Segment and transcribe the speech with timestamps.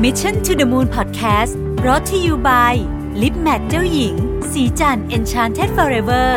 [0.00, 1.52] Mission to the Moon Podcast
[1.86, 2.74] รอ t ธออยู่ by
[3.22, 4.14] ลิปแมทเจ้าหญิง
[4.52, 6.28] สีจัน Enchanted Forever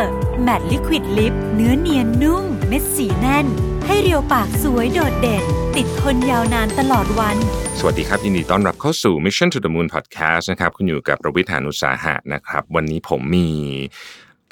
[0.46, 3.46] Matte Liquid Lip เนื้อเนียนนุ่ม เม็ดสีแน่น
[3.86, 5.44] ให้เรียวปากสวยโดดเด่น
[5.76, 7.36] ติดทนยาวนานตลอดวัน
[7.78, 13.48] สวัสดีครับ ยินดีต้อนรับเข้าสู่ Mission to the Moon Podcast นะครับ คุณอยู่กับประวิทยานุสาหะนะครับ วันนี้ผมมี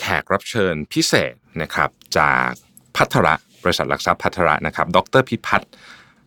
[0.00, 2.48] แขกรับเชิญพิเศษนะครับ จาก
[2.96, 5.72] พัทระบริษัทหลักทรัพย์พัทระนะครับ ดรพิพัฒน์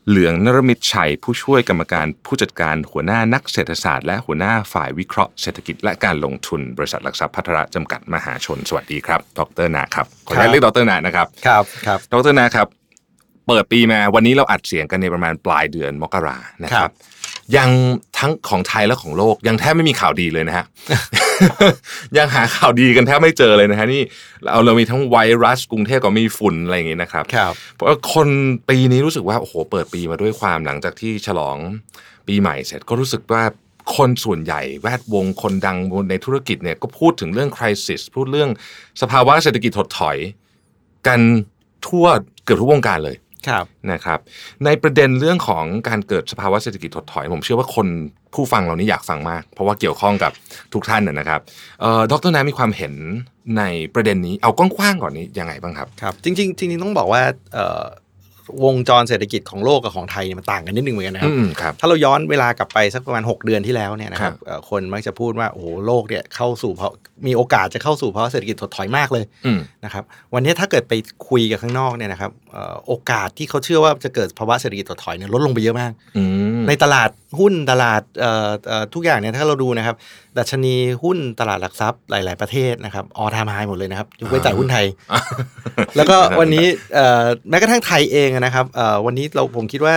[0.09, 12.67] เหลืองนรมิตชัยผู้ช่วยกรรมการผู้จัดการหัวหน้านักเศรษฐศาสตร์และหัวหน้าฝ่ายวิเคราะห์เศรษฐกิจและการลงทุนบริษัทหลักทรัพย์พัทระจำกัดมหาชน สวัสดีครับ ดรนาครับ ขออนุญาตเรียกดรนานะครับ ครับครับดรนะครับ
[13.47, 16.93] เปิดปีมาวันนี้เราอัดเสียงกันในประมาณปลายเดือนมกรานะคครัรับบ
[17.57, 17.69] ยัง
[18.17, 20.65] ทั้งของไทยและของโลกยังแทบไม่มีข่าวดีเลยนะฮะ
[22.17, 24.01] ยังหาข่าวดีกันแทบไม่เจอเลยนะฮะนี่
[24.43, 28.27] เราเรามีทั้งไวรัสกรุงเทพก็มีฝุ่นอะไรอย่างงี้นะครับครับเพราะว่าคน
[28.69, 31.57] ปีนี้รู้สึกว่าโอ้โหเปิดปีมาด้วยความหลังจากที่ฉลอง
[32.27, 33.43] ปีใหม่เสร็จก็รู้สึกว่า
[33.95, 35.77] คนส่วนใหญ่แวดวงคนดัง
[36.09, 38.49] ในธุรกิจเนี่ยก็พูดถึงเรื่องคริสิสพูดเรื่อง
[39.01, 40.17] สภาวะเศรษฐกิจถดถอย
[41.07, 41.19] กัน
[41.87, 42.05] ทั่ว
[42.43, 43.15] เกือบทุกวงการเลย
[43.47, 44.19] ครับนะครับ
[44.65, 47.87] ในประเด็นเรื่องของการเกิดสภาวะเศรษฐกิจถดถอย ผมเชื่อว่าคน
[48.33, 50.31] ผู้ฟังเรานี่อยากฟังมาก เพราะว่าเกี่ยวข้องกับ
[50.73, 51.39] ทุกท่านนะนะครับ
[51.81, 52.93] เอ่อดรนามีความเห็น
[53.57, 57.21] ในประเด็นนี้เอากว้างๆก่อนนี้ยังไงบ้างครับครับ จริงๆจริงๆต้องบอกว่า
[57.53, 57.83] เอ่อ
[58.63, 66.91] วงจรเศรษฐกิจของโลกกับของไทยเนี่ยมันต่างกันนิดนึงเหมือนกันนะครับอืมครับ ถ้าเราย้อนเวลากลับไปสักประมาณ 6 เดือนที่แล้วเนี่ยนะครัครับบเอ่อคนมักจะพูดว่าโอ้โหโลกเนี่ยเข้าสู่เพราะ
[67.27, 70.93] มีโอกาสจะเข้าสู่ภาวะเศรษฐกิจถดถอยมากเลยอืมนะครับวันนี้ถ้าเกิดไป
[71.29, 76.23] คุยกับข้างนอกเนี่ยนะครับเอ่อโอกาสที่เขาเชื่อว่าจะเกิดภาวะเศรษฐกิจถดถอยเนี่ยลดลงไปเยอะมากอื
[76.59, 79.95] มในตลาดหุ้นตลาดเอ่อเอ่อทุกอย่างเนี่ยถ้าเราดูนะครับ
[80.39, 84.85] ดัชนีหุ้นตลาดหลักทรัพย์หลาย ๆ ประเทศนะครับออทามไฮหมดเลยนะครับยกเว้นตลาดหุ้นไทย
[85.95, 89.95] แล้วก็วันนี้เอ่อแม้กระทั่งไทยเองนะครับเอ่อวันนี้เราผมคิดว่า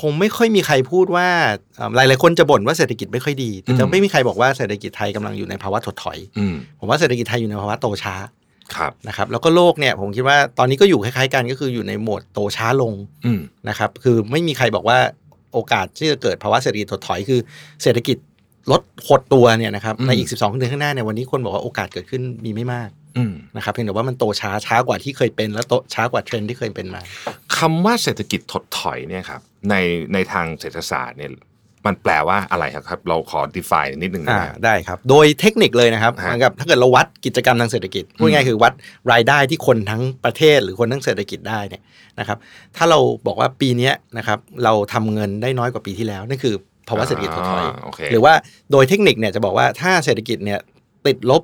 [0.00, 1.28] คงไม่ค่อยมีใครพูดว่า
[1.76, 8.14] เอ่อหลายๆคนจะบ่นว่าเศรษฐกิจไม่ค่อยดีแต่จะไม่มีใครบอกว่าเศรษฐกิจไทยกำลังอยู่ในภาวะถดถอยอืมผมว่าเศรษฐกิจไทยอยู่ในภาวะโตช้า
[8.76, 12.92] ครับนะครับแล้วก็โลกเนี่ยผมคิดว่าตอนนี้ก็อยู่คล้ายๆกันก็คืออยู่ในโหมดโตช้าลง
[13.24, 14.98] อืมนะครับคือไม่มีใครบอกว่า
[15.54, 17.40] โอกาสที่จะเกิดภาวะเศรษฐกิจถดถอยคือ
[17.82, 18.16] เศรษฐกิจ
[18.70, 27.00] ลดหดตัวเนี่ยนะครับในอีก 12 เดือนข้างหน้าเนี่ยวันนี้คนบอกว่าโอกาสเกิดขึ้นมีไม่มากอืมนะครับเพียงแต่ว่ามันโตช้าช้ากว่าที่เคยเป็น แล้วโตช้ากว่าเทรนด์ที่เคยเป็นมา
[27.56, 29.40] คำว่าเศรษฐกิจถดถอยเนี่ยครับ
[29.70, 29.74] ใน
[30.12, 31.32] ในทางเศรษฐศาสตร์เนี่ย
[31.86, 38.72] มันแปลว่าอะไรครับ เราขอ define นิดนึงอ่านะได้ครับ โดยเทคนิคเลยนะครับฮะเหมือนกับถ้าเกิดเราวัดกิจกรรมทางเศรษฐกิจพูดง่ายๆคือวัด
[39.12, 41.82] รายได้ที่คนทั้งประเทศหรือคนทั้งเศรษฐกิจได้เนี่ย
[42.18, 42.38] นะครับ
[42.76, 46.54] ถ้าเราบอกว่าปีเนี้ยนะครับเราทำเงินได้น้อยกว่าปีที่แล้วนั่นคือ
[46.88, 48.34] ภาวะเศรษฐกิจถดถอย อ่าโอเคหรือว่า
[48.72, 50.58] โดยเทคนิคเนี่ยจะบอกว่าถ้าเศรษฐกิจเนี่ย
[51.06, 51.42] ติดลบ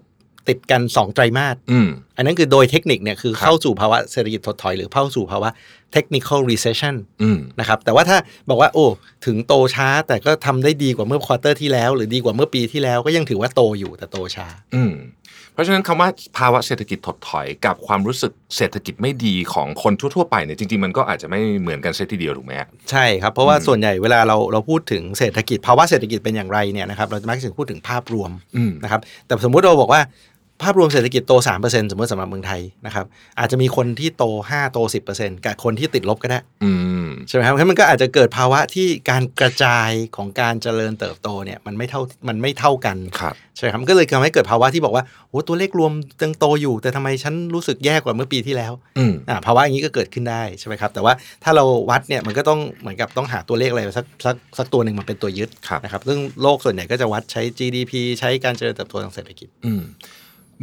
[0.49, 5.51] ติดกัน 2 ไตรมาสอืมอันนั้นคือโดยเทคนิคเนี่ยคือครับเข้าสู่ภาวะเศรษฐกิจถดถอย หรือเข้าสู่ภาวะ
[5.95, 8.19] technical recession อืมนะครับแต่ว่าถ้า
[8.51, 8.87] บอกว่าโอ้
[9.27, 14.93] ถึงโตช้าแต่ก็ทำได้ดีกว่าเมื่อ quarter ที่แล้ว หรือดีกว่าเมื่อปีที่แล้วก็ยังถือว่าโตอยู่แต่โตช้าอืม
[15.55, 30.01] เพราะฉะนั้นคำว่าภาวะเศรษฐกิจถดถอยกับความรู้สึกเศรษฐกิจไม่ดีของคนทั่วๆไปเนี่ยจริงๆมันก็อาจจะไม่เหมือนกันเสียทีเดียวถูกไหมฮะใช่ครับเพราะว่าส่วนใหญ่เวลาเราเราพูดถึงเศรษฐกิจภาวะเศรษฐกิจเป็นอย่างไรเนี่ยนะครับเราจะมักจะพูดถึงภาพรวมอืมนะครับแต่สมมุติเราบอกว่า
[30.63, 31.33] ภาพรวมเศรษฐกิจโต
[31.63, 33.07] 3%สมมติสำหรับเมืองไทยนะครับ
[33.39, 34.79] อาจจะมีคนที่โต 5 โต
[35.13, 36.71] 10%กับคนที่ติดลบก็ได้อื
[37.05, 45.93] มใช่ไหมครับเพราะฉะนั้นมันก็อาจจะเกิดภาวะที่การกระจายของการเจริญเติบโตเนี่ยมันไม่เท่ามันไม่เท่ากันครับใช่ไหมครับมันก็เลยทำให้เกิดภาวะที่บอกว่าโอ้ตัวเลขรวม
[46.23, 51.13] ยังโตอยู่ แต่ทำไมฉันรู้สึกแย่กว่าเมื่อปีที่แล้วอืมอ่าภาวะอย่างนี้ก็เกิดขึ้นได้ใช่ไหมครับแต่ว่า
[51.45, 59.73] ถ้าเราวัดเนี่ยมันก็ต้องเหมือนกับต้องหาตัวเลขอะไรสักสักสักตัวหนึ่งมาเป็นตัวยึดครับนะครับซึ่งโลกส่วนใหญ่ก็จะวัดใช้ GDP ใช้การเจริญเติบโตทางเศรษฐกิจอื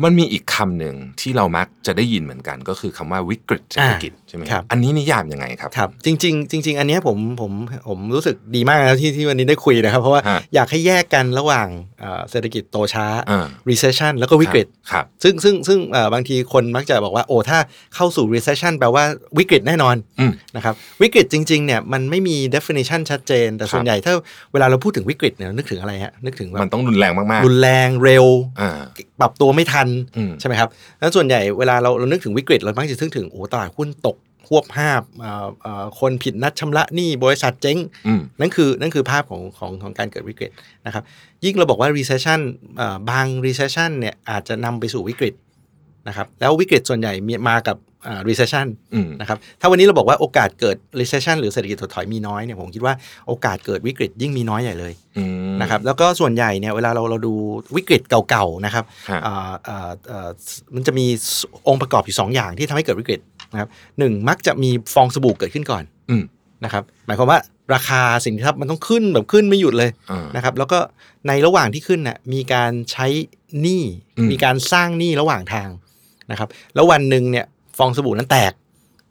[0.04, 7.52] มันมีอีกคำหนึ่งที่เรามักจะได้ยินเหมือนกัน ก็คือคำว่าวิกฤตเศรษฐกิจ ช่ไหมครับอันนี้นิยามยังไงครับครับ จริง ๆ จริง ๆ อันเนี้ยผมผม
[7.90, 11.68] ผมรู้สึกดีมากนะที่ที่วันนี้ได้คุยนะครับ เพราะว่าฮะอยากให้แยกกันระหว่าง
[12.00, 17.60] เอ่อเศรษฐกิจโตช้าอ่า recession แล้วก็วิกฤตครับซึ่งซึ่งซึ่งเอ่อบางทีคนมักจะบอกว่าโอ้ถ้า
[17.96, 19.04] เข้าสู่ recession แปลว่า
[19.40, 24.14] วิกฤตแน่นอนอืมนะครับวิกฤตจริง ๆ เนี่ยมันไม่มี definition ชัดเจน แต่ส่วนใหญ่ถ้า
[24.54, 28.80] เวลาเราพูดถึงวิกฤตเนี่ยนึกถึงอะไรฮะนึกถึงแบมันบต้องรุนแรงมากรุนแรงเร็วๆอ่า
[29.22, 30.70] ปรับตัวไม่ทันอืมใช่ไหมครับ
[31.00, 34.18] แล้วส่วนใหญ่เวลาเราเรานึกถึงวิกฤตเรามักจะนึกถึงโอ้ตลาดหุ้นตก
[34.48, 37.78] ควบห้าบเอ่อเอ่อคนผิดนัดชำระหนี้บริษัทเจ๊ง
[38.08, 40.52] อืมนั่นคือนั่นคือภาพของของของการเกิดวิกฤต
[40.86, 41.04] นะครับ
[41.44, 42.40] ยิ่งเราบอกว่า recession
[42.78, 45.34] เอ่อบาง recession เนี่ยอาจจะนำไปสู่วิกฤต
[46.08, 47.78] นะครับ แล้ววิกฤตส่วนใหญ่มีมากับ
[48.08, 52.94] อ่า recession อืมนะครับ ถ้าวันนี้เราบอกว่าโอกาสเกิด recession หรือเศรษฐกิจถดถอยมีน้อยเนี่ยผมคิดว่า
[53.28, 57.34] โอกาสเกิดวิกฤตยิ่งมีน้อยใหญ่เลยอืมนะครับ แล้วก็ส่วนใหญ่เนี่ยเวลาเราเราดู
[57.76, 60.30] วิกฤตเก่าๆนะครับฮะอ่าอ่าอ่า
[60.76, 61.06] มันจะมี
[61.68, 63.20] องค์ประกอบอยู่สองอย่างที่ทำให้เกิดวิกฤต
[63.52, 63.70] นะครับ
[64.00, 66.24] หนึ่งมักจะมีฟองสบู่เกิดขึ้นก่อนอืม
[66.64, 67.40] นะครับหมายความว่า
[67.74, 70.80] ราคาสินทรัพย์มันต้องขึ้นแบบขึ้นไม่หยุดเลยอ่านะครับ แล้วก็
[71.28, 73.08] ในระหว่างที่ขึ้นน่ะมีการใช้
[73.62, 73.84] หนี้
[74.18, 75.70] อืมมีการสร้างหนี้ระหว่างทาง
[76.32, 77.46] นะครับ แล้ววันหนึ่งเนี่ย
[77.78, 78.54] ฟองสบู่นั้นแตก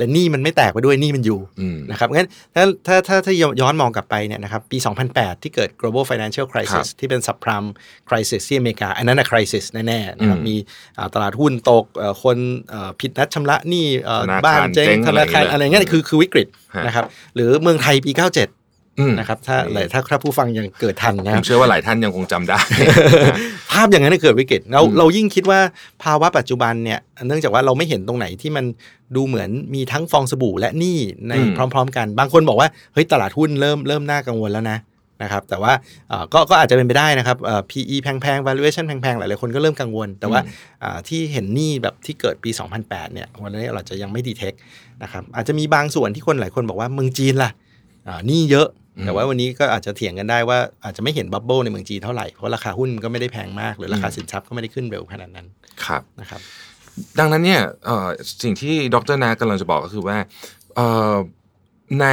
[0.00, 4.78] แต่หนี้มันไม่แตกไปด้วยหนี้มันอยู่อืมนะครับงั้นถ้าถ้าถ้าถ้าย้อนมองกลับไปเนี่ยนะครับปี
[5.10, 7.68] 2008 ที่เกิด global financial ครั crisis บที่เป็น subprime
[8.08, 10.56] crisis ที่อเมริกา อันนั้นนะ crisis แน่ๆนะครับอืมมี
[10.98, 12.36] อ่าตลาดหุ้นตกเอ่อคน
[12.70, 17.04] เอ่อผิดนัดชำระหนี้เอ่อธนาคารบ้านเจ๊งเจ๊งธนาคารอะอะไรไรอย่างเงี้เงี้ยยคือคือวิกฤตฮะนะครับ
[17.34, 18.59] หรือเมืองไทยปี 97อืม
[19.18, 22.58] นะครับถ้านี่ถ้าถ้าผู้ฟังยังเกิดทันนะผครัมบเชื่อว่าหลายท่านยังคงจำได้
[23.72, 25.60] ภาพอย่างนั้นนะเกิดวิกฤตเราอืมเรายิ่งคิดว่า
[26.02, 28.64] ภาวะปัจจุบันเนี่ยเนื่องจากว่าเราไม่เห็นตรงไหนที่มัน
[29.16, 30.98] ดูเหมือนมีทั้งฟองสบู่และหนี้
[31.28, 34.78] ในพร้อม ๆ กัน บางคนบอกว่าเฮ้ยตลาดหุ้นเริ่มเริ่มน่ากังวลแล้วนะ
[35.22, 35.72] นะครับแต่ว่า
[36.08, 40.40] เอ่อก็ก็อาจจะเป็นไปได้นะครับเอ่อ PE แพงๆ valuation แพงๆ หลายๆคนก็เริ่มกังวล แต่ว่า
[40.82, 42.50] อ่าที่เห็นหนี้แบบที่เกิดปี
[42.82, 44.52] 2008 เนี่ยวันนี้เราจะยังไม่ detect
[45.02, 47.50] นะครับอาจจะมีบางส่วนที่คนหลายคนบอกว่าเมืองจีนล่ะ
[48.08, 48.68] อ่าหนี้เยอะ
[49.04, 55.46] แต่ว่าวันนี้ก็อาจจะเถียงกันได้ว่าอาจจะไม่เห็น bubble ในเมืองจีนเท่าไหร่ เพราะราคาหุ้นก็ไม่ได้แพงมาก หรือราคาสินทรัพย์ก็ไม่ได้ขึ้นเร็วขนาดนั้น
[55.84, 56.40] ครับนะครับ
[57.18, 58.08] ดังนั้นเนี่ยเอ่อ
[58.42, 60.16] สิ่งที่ดรนากำลังจะบอกก็คือว่า
[60.76, 61.16] เอ่อ
[62.00, 62.06] ใน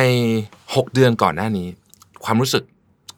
[0.45, 1.67] 6 เดือนก่อนหน้านี้
[2.25, 2.63] ความรู้สึก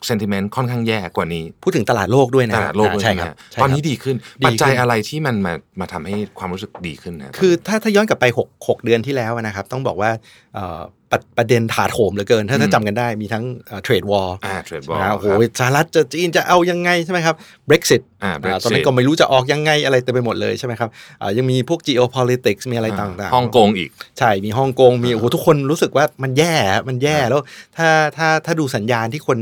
[0.08, 10.12] เซนติเมนต์ค่อนข้างแย่กว่านี้ พูดถึงตลาดโลกด้วยนะตลาดโลกด้วยใช่ใช่ไหมครับฮะใช่ครับตอนนี้ดีขึ้นดีขึ้น ปัจจัยอะไรที่มันมามาทำให้ความรู้สึกดีขึ้นนะคือถ้าถ้าย้อนกลับไป 6 6 เดือนที่แล้วนะครับ ต้องบอกว่า
[10.54, 13.44] เอ่อ ประประเด็นถาโถมเหลือเกิน ถ้าถ้าจำกันได้มีทั้ง
[13.84, 15.28] เทรดวอลอ่าเทรดบอลนะโอ้โห
[15.60, 17.36] สหรัฐจะจีนจะเอายังไงใช่ไหมครับ
[17.70, 20.90] Brexit อ่าอ่าตอนนั้นก็ไม่รู้จะออกยังไงอะไรเต็มไปหมดเลยใช่ไหมครับ
[21.22, 23.90] อ่ายังมีพวก geopolitics มีอะไรต่างๆฮ่องกงอีก
[24.20, 26.54] ใช่มีฮ่องกงมีโอ้โหทุกคนรู้สึกว่ามันแย่
[26.90, 27.42] มันแย่แล้ว
[27.78, 29.40] ถ้าถ้าถ้าดูสัญญาณที่คน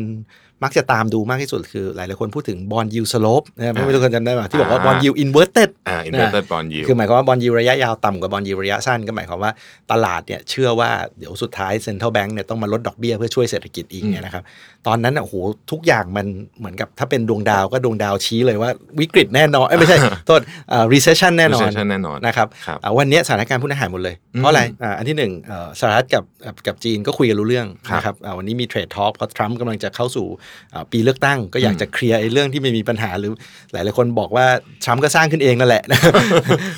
[0.63, 7.31] มักจะตามดูมากที่สุดคือ หลายหลายๆคนพูดถึง bond yield slope นะไม่รู้คนจำได้ไหมที่บอกว่าอ่า bond yield inverted อ่า inverted bond yield คือหมายความว่า bond
[7.31, 9.51] yield ระยะยาวต่ำกว่า bond yield ระยะสั้นก็หมายความว่า
[9.91, 10.89] ตลาดเนี่ยเชื่อว่า
[11.19, 14.43] เดี๋ยวสุดท้าย central bank เนี่ยต้องมาลดดอกเบี้ยเพื่อช่วยเศรษฐกิจอีกเนี่ยนะครับ
[14.87, 15.35] ตอนนั้นน่ะโอ้โห
[15.71, 16.25] ทุกอย่างมัน
[16.59, 30.46] เหมือนกับถ้าเป็นดวงดาวก็ดวงดาวชี้เลยว่าวิกฤตแน่นอนเอ้ยไม่ใช่โทษอ่า recession แน่นอน recession แน่นอนนะครับครับอ่าวันนี้สถานการณ์พวกนั้นหายหมดเลยเพราะอะไรอ่าอันที่หนึ่งเอ่อสหรัฐกับกับกับจีนก็คุยกันรู้เรื่องครับนะครับอ่าวันนี้มี trade talk เพราะทรัมป์กำลังจะเข้าสู่อ่า
[30.91, 33.31] ปีเลือกตั้ง ก็อยากจะ clear ไอ้เรื่องที่ไม่มีปัญหาหรือ
[33.71, 34.45] หลายหลายๆคนบอกว่า
[34.83, 35.83] ทรัมป์ก็สร้างขึ้นเองนั่นแหละ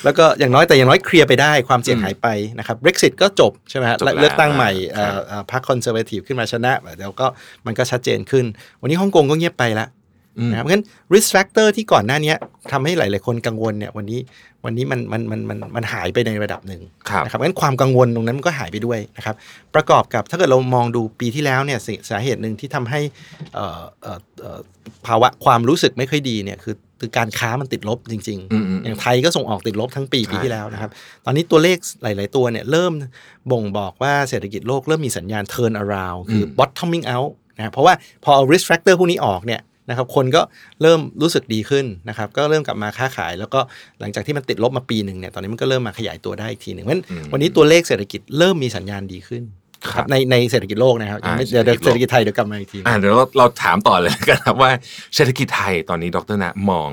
[0.03, 2.27] แล้วก็อย่างน้อยแต่อย่างน้อย clear ไปได้ความเสี่ยงหายไป
[2.59, 7.27] นะครับ Brexit ก็จบใช่ไหมฮะจบแล้วเลือกตั้งใหม่ครับเอ่อเอ่อพรรค Conservative ขึ้นมาชนะเดี๋ยวก็
[7.65, 8.45] มันก็ชัดเจนขึ้น
[8.81, 9.98] วันนี้ฮ่องกงก็เงียบไปละอืม
[10.51, 10.83] นะครับงั้น
[11.13, 12.33] risk factor ที่ก่อนหน้านี้
[12.71, 14.19] ทำให้หลาย ๆ คนกังวลเนี่ยวันนี้
[14.65, 19.35] วันนี้มันมันมันมันมันหายไปในระดับหนึ่งครับนะครับงั้นความกังวลตรงนั้นมันก็หายไปด้วยนะครับ
[19.75, 23.01] ประกอบกับถ้าเกิดเรามองดูปีที่แล้วเนี่ยสิสาเหตุหนึ่งที่ทำให้
[23.53, 24.59] เอ่อเอ่อเอ่อ
[25.07, 30.89] ภาวะความรู้สึกไม่ค่อยดีเนี่ยคือคือการค้ามันติดลบจริงอืมอืมๆอย่างไทยก็ส่งออกติดลบทั้งปีใช่ปีที่แล้วนะครับ
[31.25, 32.93] ตอนนี้ตัวเลขหลาย ๆ ตัวเนี่ยเริ่ม
[33.51, 37.93] บ่งบอกว่าเศรษฐกิจโลกเริ่มมีสัญญาณ turn around คือ bottoming out นะครับเพราะว่า
[38.23, 40.41] พอเอา risk factor พวกนี้ออกเนี่ย นะครับคนก็
[40.81, 43.59] เริ่มรู้สึกดีขึ้นนะครับก็เริ่มกลับมาค้าขาย แล้วก็
[43.99, 49.43] หลังจากที่มันติดลบมาปีหนึ่งเนี่ยตอนนี้มันก็เริ่มมาขยายตัวได้อีกทีหนึ่งเพราะฉะนั้นอืมวันนี้ตัวเลขเศรษฐกิจเริ่มมีสัญญาณดีขึ้น
[49.91, 54.71] ครับในในเศรษฐกิจโลกนะครับยังไม่อ่าเดี๋ยวเดี๋ยวเศรษฐกิจโลกเศรษฐกิจไทยเดี๋ยวกลับมาอีกทีอ่าเดี๋ยวเราเราถามต่อเลยกันครับว่า
[55.15, 56.89] เศรษฐกิจไทยตอนนี้ดรนะมอง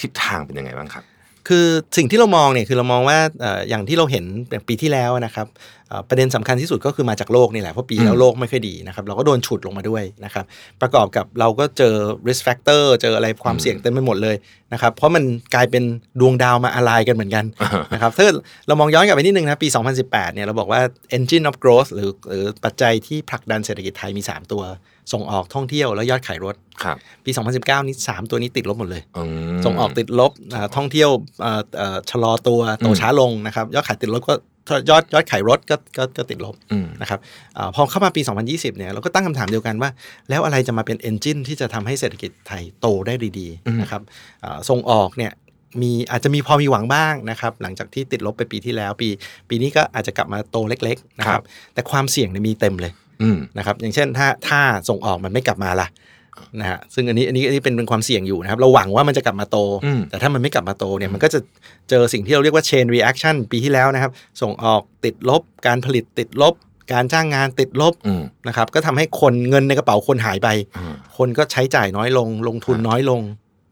[0.00, 1.04] ทิศทางเป็นยังไงบ้างครับ
[1.48, 5.46] คือสิ่งที่เรามองเนี่ยคือเรามองว่าเอ่ออย่างที่เราเห็นอย่างปีที่แล้วนะครับ
[5.88, 10.44] เอ่อประเด็นสำคัญที่สุดก็คือมาจากโลกนี่แหละ เพราะปีแล้วโลกไม่ค่อยดีนะครับเราก็โดนฉุดลงมาด้วยนะครับ
[10.80, 11.94] ประกอบกับเราก็เจอ
[12.28, 14.36] risk factor เจออะไรความเสี่ยงเต็มไปหมดเลย
[14.72, 15.24] นะครับเพราะมัน
[15.54, 15.84] กลายเป็น
[16.20, 17.44] ดวงดาวมาอะไรกันเหมือนกัน
[17.92, 18.36] นะครับถ้าเกิด
[18.66, 19.68] เรามองย้อนกลับไปนิดนึงนะปี
[20.00, 20.80] 2018เนี่ยเราบอกว่า
[21.16, 24.62] engine of growth หรือหรือปัจจัยที่ผลักดันเศรษฐกิจไทยมี 3 ตัว
[25.12, 29.22] ส่งออกท่องเที่ยวแล้วยอดขายรถครับปี 2019 นี้3ตัวนี้ติดลบหมดเลยอื
[29.56, 31.10] มส่งออกติดลบอ่าท่องเที่ยว
[31.44, 34.34] อ่าอ่าชะลอตัวโตอืมช้าลงนะครับยอดขายติดลบก็
[34.90, 37.18] ยอดยอดขายรถก็ก็ก็ติดลบอืมนะครับ
[37.56, 39.90] อาพอเข้ามาปี 2020 เนี่ยเราก็ตั้งคำถามเดียวกันว่า
[40.30, 44.02] แล้วอะไรจะมาเป็นเอนจินที่จะทำให้เศรษฐกิจไทยโตได้ดีอืมๆนะครับ
[44.44, 45.32] อ่าส่งออกเนี่ย
[45.82, 49.08] มีอาจจะมีพอมีหวังบ้างนะครับ หลังจากที่ติดลบไปปีที่แล้ว ปี
[49.48, 51.42] ปีนี้ก็อาจจะกลับมาโตเล็ก ๆ นะครับ
[51.74, 53.03] แต่ความเสี่ยงเนี่ยมีเต็มเลยอืม
[53.58, 55.88] นะครับอย่างเช่นถ้าถ้าส่งออกมันไม่กลับมาล่ะ
[56.60, 61.40] นะฮะซึ่งอันนี้อันนี้อันนี้เป็นเป็นความเสี่ยงอยู่นะครับ เราหวังว่ามันจะกลับมาโตอืมแต่ถ้ามันไม่กลับมาโตเนี่ยมันก็จะ
[61.90, 66.54] เจอสิ่งที่เราเรียกว่า chain reaction ปีที่แล้วนะครับ ส่งออกติดลบ การผลิตติดลบ
[66.92, 73.20] การจ้างงานติดลบอืมนะครับ ก็ทำให้คนเงินในกระเป๋าคนหายไปอืมคนก็ใช้จ่ายน้อยลง ลงทุนน้อยลง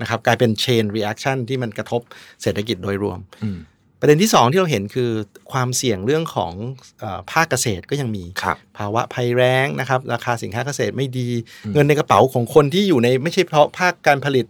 [0.01, 2.01] นะครับ กลายเป็น chain reaction ที่มันกระทบ
[2.43, 3.59] เศรษฐกิจโดยรวมอืม
[4.05, 5.11] ประเด็นที่สองที่เราเห็นคือ
[5.53, 6.53] ความเสี่ยงเรื่องของ
[7.01, 11.29] เออภาคเกษตรก็ยังมีครับภาวะภัยแล้งนะครับ ราคาสินค้าเกษตรไม่ดี
[11.75, 14.47] เงินในกระเป๋าของคนที่อยู่ในไม่ใช่เพราะภาคการผลิต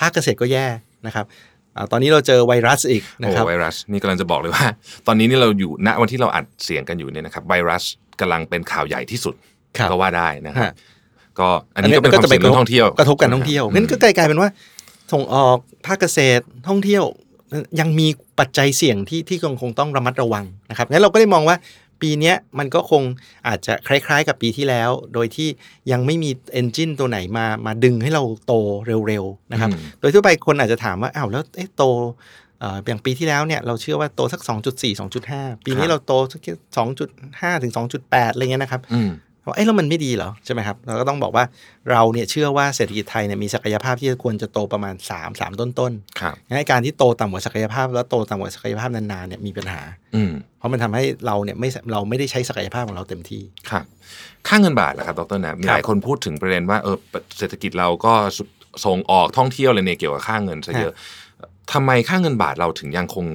[0.00, 0.66] ภาคเกษตรก็แย่
[1.06, 1.24] นะครับ
[1.76, 4.66] อาตอนนี้เราเจอไวรัสอีกนะโอ้ครับไวรัสนี่กำลังจะบอกเลยว่า
[5.06, 7.84] ตอนนี้นี่เราอยู่ณวันที่เราอัดเสียงกันอยู่เนี่ยนะครับไวรัส
[8.20, 9.34] กำลังเป็นข่าวใหญ่ที่สุด
[9.78, 10.72] ครับก็ว่าได้นะครับฮะ
[11.38, 14.50] ก็อันนี้ก็เป็นความเสี่ยงเรื่องท่องเที่ยวกระทบการท่องเที่ยวงั้นก็กลายเป็นว่า
[15.12, 17.04] ส่งออกภาคเกษตรท่องเที่ยว
[17.80, 18.06] ยังมี
[18.38, 21.56] ปัจจัยเสี่ยงที่ที่คงคงต้องระมัดระวังนะครับงั้นเราก็ได้มองว่า
[22.02, 23.02] ปีเนี้ยมันก็คง
[23.48, 25.48] อาจจะคล้ายๆ กับปีที่แล้ว โดยที่
[25.92, 28.54] ยังไม่มีเอนจินตัวไหนมามาดึงให้เราโต
[29.08, 31.82] เร็วๆนะครับอืมโดยทั่วไปคนอาจจะถามว่าอ้าวแล้วเอ๊ะโต
[32.60, 36.40] เอ่ออย่างปีที่แล้วเนี่ยเราเชื่อว่าโตสัก 2.4 2.5 ปีนี้เราโตสัก
[37.00, 37.72] 2.5 ถึง
[38.02, 39.10] 2.8 อะไรเงี้ยนะครับอืม
[39.46, 41.44] ว่าเอ้แล้วมันไม่ดีเหรอใช่ไหมครับเราก็ต้องบอกว่า
[41.90, 49.80] เราเนี่ยเชื่อว่าเศรษฐกิจไทยเนี่ยมีศักยภาพที่ควรจะโตประมาณ 3 3 ต้นต้นครับๆงั้นการที่โตต่ำกว่าศักยภาพ แล้วโตต่ำกว่าศักยภาพนานๆเนี่ยมีปัญหา
[50.14, 53.84] อืมเพราะมันทำให้เราเนี่ยไม่เราไม่ได้ใช้ศักยภาพของเราเต็มที่ครับ
[54.48, 56.96] ค่าเงินบาทล่ะครับดรแนบมีครับหลายคนพูดถึงประเด็นว่าเออ
[57.38, 58.12] เศรษฐกิจเราก็
[58.84, 60.94] ส่งออกท่องเที่ยวอะไรเนี่ยเกี่ยวกับค่าเงินซะเยอะ
[61.72, 63.26] ทำไมค่าเงินบาทเราถึงยังคง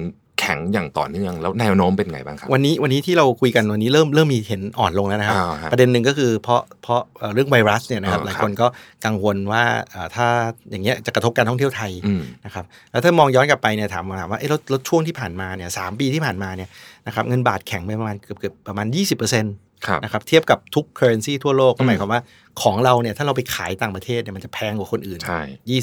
[0.42, 8.66] แข็งอย่างต่อเนื่อง แล้วแนวโน้มเป็นไงบ้างครับ วันนี้วันนี้ที่เราคุยกันวันนี้เริ่มเริ่มมีเห็นอ่อนลงแล้วนะครับอ่าฮะประเด็นหนึ่งก็คือเพราะเพราะเอ่อเรื่องไวรัสเนี่ยนะครับอ่าหลายครับคนก็
[9.04, 10.26] กังวลว่าเอ่อถ้า
[10.70, 16.68] อย่างเงี้ยจะกระทบการท่องเที่ยวไทยอืมนะครับแล้วถ้ามองย้อนกลับไปเนี่ยถามถามว่าเอ๊ะแล้วแล้วช่วงที่ผ่านมาเนี่ยสามปีที่ผ่านมาเนี่ย
[17.06, 19.46] นะครับเงินบาทแข็งไปประมาณเกือบเกือบประมาณ 20%น
[19.86, 22.22] ครับะครับเทียบกับทุก currency ทั่วโลกก็อืมหมายความว่า
[22.62, 25.40] ของเราเนี่ยถ้าเราไปขายต่างประเทศเนี่ยมันจะแพงกว่าคนอื่นใช่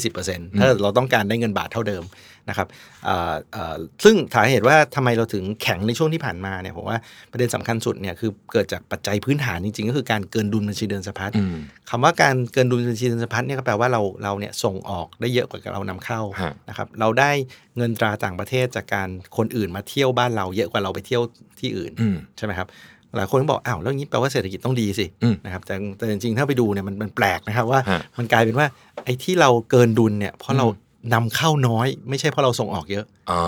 [0.08, 2.04] 20%ถ้าเราต้องการได้เงินบาทเท่าเดิม
[2.48, 2.66] นะครับ
[3.04, 6.98] เอ่อเอ่อซึ่งสาเหตุว่าทำไมเราถึงแข็งในช่วงที่ผ่านมาเนี่ยผมว่า
[7.32, 11.56] ประเด็นสำคัญสุดเนี่ยคือเกิดจากปัจจัยพื้นฐานจริง ๆ ก็คือการเกินดุลบัญชีเดินสะพัดอืม
[11.90, 17.30] คำว่าการเกินดุลบัญชีเดินสะพัดเนี่ยก็แปลว่าเราเราเนี่ยส่งออกได้เยอะกว่าเรานำเข้าฮะนะครับเราได้
[17.76, 21.22] เงินตราต่างประเทศจากการคนอื่นมาเที่ยวบ้านเราเยอะกว่าเราไปเที่ยว
[21.60, 22.68] ที่อื่นอืมใช่ไหมครับ
[23.16, 28.66] หลายคนก็บอกอ้าวแล้วอย่างนี้แปลว่าเศรษฐกิจต้องดีสิอืมนะครับแต่แต่จริงๆถ้าไปดูเนี่ยมันมันแปลกนะครับว่าฮะมันกลายเป็นว่า
[29.04, 33.42] ไอ้ที่เราเกินดุลเนี่ยเพราะเราอืมนำเข้าน้อย ไม่ใช่เพราะเราส่งออกเยอะอ๋อ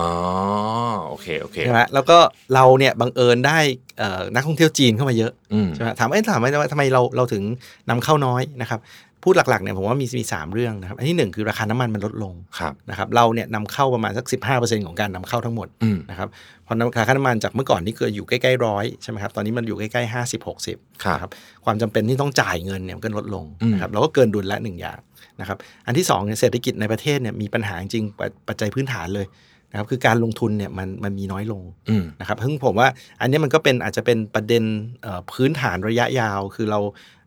[1.07, 2.17] โอเคโอเคใช่ไหมแล้วก็
[2.53, 3.59] เราเนี่ยบังเอิญได้
[3.97, 7.43] เอ่อนักท่องเที่ยวจีนเข้ามาเยอะอืมใช่ไหมถามเอ้ยถามว่าทำไมเราเราถึง
[7.89, 8.79] นำเข้าน้อยนะครับ
[9.23, 14.25] พูดหลักๆเนี่ยผมว่ามีมีสามเรื่องนะครับ อันที่หนึ่งคือราคาน้ำมันมันลดลงครับนะครับเราเนี่ยนำเข้าประมาณสัก
[14.55, 16.29] 15%ของการนำเข้าทั้งหมดอืมนะครับ
[16.63, 21.31] เพราะราคาน้ำมันจากเมื่อก่อนนี่เคยอยู่ใกล้ๆร้อยใช่ไหมครับตอนนี้มันอยู่ใกล้ๆห้าสิบหกสิบครับนะครับ
[21.65, 24.99] ความจำเป็นที่ต้องจ่ายเงินเนี่ยมันก็ลดลงอืมนะครับเราก็เกินดุลละหนึ่งอย่าง
[25.39, 29.25] นะครับอันที่สองเนี่ยเศรษฐกิจในประเทศเนี่ยมีปัญหาจริงๆปัจปัจจัยพื้นฐานเลย
[29.73, 32.87] นะครับคือการลงทุนเนี่ยมันมันมีน้อยลงอืมนะครับซึ่งผมว่า
[33.21, 34.63] อันนี้มันก็เป็นอาจจะเป็นประเด็น
[35.01, 36.79] เอ่อพื้นฐานระยะยาว คือเรา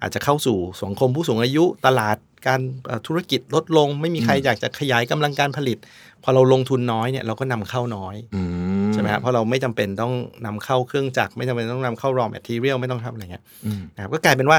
[0.02, 5.78] อาจจะเข้าสู่สังคมผู้สูงอายุตลาดการเอ่อธุรกิจลดลง ไม่มีใครอยากจะขยายกำลังการผลิต
[6.22, 8.42] พอเราลงทุนน้อยเนี่ยเราก็นำเข้าน้อยอื
[8.88, 10.14] มใช่ไหมครับเพราะเราไม่จำเป็นต้อง
[10.46, 14.58] นำเข้าเครื่องจักรไม่จำเป็นต้องนำเข้า raw material ไม่ต้องทำอะไรเงี้ยอืมนะครับก็กลายเป็นว่า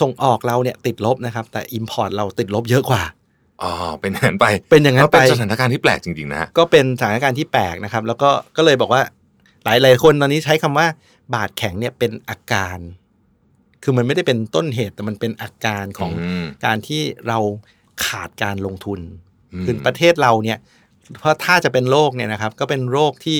[0.00, 3.02] ส่งออกเราเนี่ยติดลบนะครับแต่ import เราติดลบเยอะกว่า
[3.62, 9.02] อ๋อเป็นอย่างนั้นไปเป็นอย่างนั้นก็เป็นไปสถานการณ์ที่แปลกจริงๆนะฮะก็เป็นสถานการณ์ที่แปลกนะครับ แล้วก็ก็เลยบอกว่า
[9.64, 10.86] หลายหลายๆคนตอนนี้ใช้คำว่า
[11.34, 12.78] บาดแข็งเนี่ยเป็นอาการ
[13.82, 17.38] คือมันไม่ได้เป็นต้นเหตุแต่มันเป็นอาการของอืมการที่เรา
[18.06, 19.00] ขาดการลงทุน
[19.52, 20.58] อืมคือประเทศเราเนี่ย
[21.20, 23.38] เพราะถ้าจะเป็นโรคเนี่ยนะครับ ก็เป็นโรคที่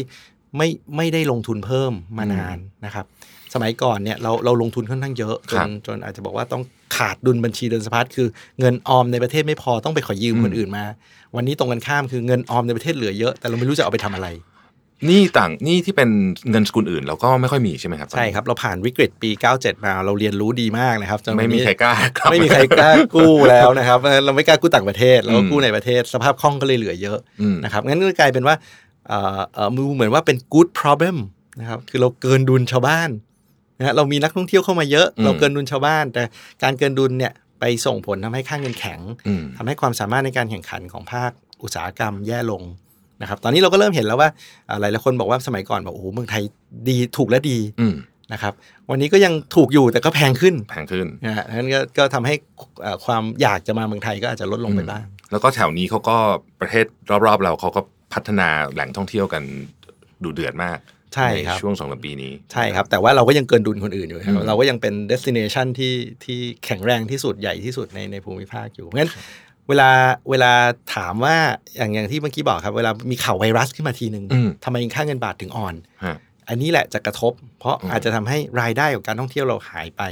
[0.56, 3.06] ไม่ไม่ได้ลงทุนเพิ่มมานานนะครับ
[3.54, 6.62] สมัยก่อนเนี่ยเราเราลงทุนค่อนข้างเยอะจครันบจนอาจจะบอกว่าต้อง
[6.96, 8.28] ขาดดุลบัญชีเดินสะพัดคือ
[8.60, 10.84] เงินออมในประเทศไม่พอต้องไปขอยืมอืมคนอื่นมา
[11.36, 14.28] วันนี้ตรงกันข้ามคือเงินออมในประเทศเหลือเยอะ แต่เราไม่รู้จะเอาไปทำอะไร
[15.10, 16.10] นี่ต่างนี่ที่เป็น
[16.50, 28.54] เงินสกุลอื่น เราก็ไม่ค่อยมีใช่ไหมครับใช่ครับ เราผ่านวิกฤตปี 97 มาเราเรียนรู้ดีมากนะครับจนวันไม่มีนี้ใครกล้าครับไม่มีใครกล้ากู้แล้วนะครับเออเราไม่กล้ากู้ต่างประเทศเราก็อืมกู้ในประเทศ สภาพคล่องก็เลยเหลือเยอะอืมนะครับงั้นก็กลายเป็นว่า
[29.08, 31.16] เอ่อเอ่อมือเหมือนว่าเป็น good problem
[31.60, 33.10] นะครับคือเราเกินดุลชาวบ้าน
[33.82, 36.22] นะฮะเรามีนักท่องเที่ยวเข้ามาเยอะอืมเราเกินดุลชาวบ้าน แต่
[36.62, 41.30] การเกินดุลเนี่ยไปส่งผลทำให้ค่าเงินแข็งอืมทำให้ความสามารถในการแข่งขันของภาค
[41.62, 42.62] อุตสาหกรรมแย่ลง
[43.20, 44.30] นะครับ ตอนนี้เราก็เริ่มเห็นแล้วว่า
[44.68, 46.42] อ่าหลายหลายคนบอกว่าสมัยก่อนบอกโอ้โหเมืองไทย
[46.88, 47.94] ดีถูกและดีอืม
[48.32, 48.52] นะครับ
[48.90, 52.34] วันนี้ก็ยังถูกอยู่แต่ก็แพงขึ้นแพงขึ้นนะฮะนั้นก็ก็ทำให้
[52.82, 56.16] เอ่อความอยากจะมาเมืองไทยก็อาจจะลดลงไปบ้าง แล้วก็แถวนี้เขาก็
[56.60, 56.86] ประเทศ
[57.26, 57.80] รอบๆ เราเขาก็
[58.14, 59.42] พัฒนาแหล่งท่องเที่ยวกัน
[60.24, 60.78] ดูเดือดมาก
[61.14, 69.12] ใช่ครับช่วงสองสามปีนี้ ใช่ครับ แต่ว่าเราก็ยังเกินดุลคนอื่นอยู่ครับอืมเราก็ยังเป็น destination ที่ที่แข็งแรงที่สุดใหญ่ที่สุดในในภูมิภาคอยู่ เพราะฉะนั้น
[69.68, 69.90] เวลา
[70.30, 70.52] เวลา
[70.94, 71.36] ถามว่า
[71.76, 76.16] อย่างอย่างที่เมื่อกี้บอกครับ เวลามีข่าวไวรัสขึ้นมาทีหนึ่งอืมทำไมค่าเงินบาทถึงอ่อนฮะ
[76.48, 80.02] อันนี้แหละจะกระทบ เพราะอืมอาจจะทำให้รายได้ของการท่องเที่ยวเราหายไป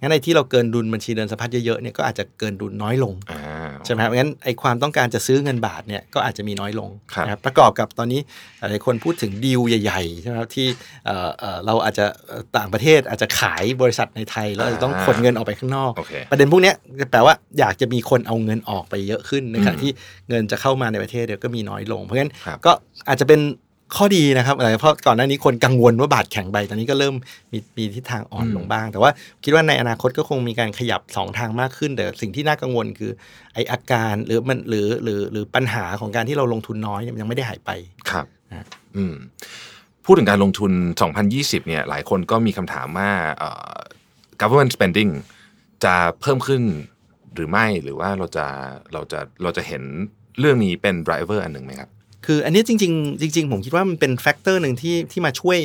[0.00, 8.20] งั้นในที่เราเกินดุลบัญชีเดินสะพัดเยอะๆเนี่ยก็อาจจะเกินดุลน้อยลงอ่า ใช่ไหมครับงั้นไอความต้องการจะซื้อเงินบาทเนี่ยก็อาจจะมีน้อยลงครับนะครับประกอบกับตอนนี้
[8.58, 10.66] หลายคนพูดถึงดีลใหญ่ๆใช่ไหมครับที่
[11.06, 16.74] เอ่อเอ่อเราอาจจะเอ่อต่างประเทศอาจจะขายบริษัทในไทยแล้วอาจจะต้องขนเงินออกไปข้างนอกโอเคประเด็นพวกเนี้ย
[17.10, 19.90] แปลว่าอยากจะมีคนเอาเงินออกไปเยอะขึ้นในขณะอืมที่
[20.28, 22.72] เงินจะเข้ามาในประเทศเดี๋ยวก็มีน้อยลง เพราะฉะนั้นครับก็
[23.08, 23.40] อาจจะเป็น
[23.96, 27.14] ข้อดีนะครับอะไรเพราะก่อนหน้านี้คนกังวลว่าบาทแข็งไปตอนนี้ก็เริ่ม
[27.52, 29.10] มีมีทิศทางอ่อนอืมลงบ้าง แต่ว่า
[29.44, 33.10] คิดว่าในอนาคตก็คงมีการขยับสองทางมากขึ้น แต่สิ่งที่น่ากังวลคือ
[33.54, 37.70] ไออาการหรือมันหรือหรือหรือปัญหาของการที่เราลงทุนน้อยเนี่ยมันยังไม่ได้หายไป
[38.10, 39.14] ครับฮะอืม
[40.04, 40.72] พูดถึงการลงทุน
[41.20, 43.76] 2020 เนี่ย หลายคนก็มีคำถามว่าเอ่อ
[44.40, 45.12] government spending
[45.84, 46.62] จะเพิ่มขึ้น
[47.34, 48.46] หรือไม่หรือว่าเราจะ
[48.92, 49.82] เราจะเราจะเห็น
[50.38, 51.90] เรื่องนี้เป็น driver อันหนึ่งไหมครับ
[52.24, 55.58] คืออันนี้จริง ๆ จริง ๆ ผมคิดว่ามันเป็น factor หนึ่งที่ที่มาช่วย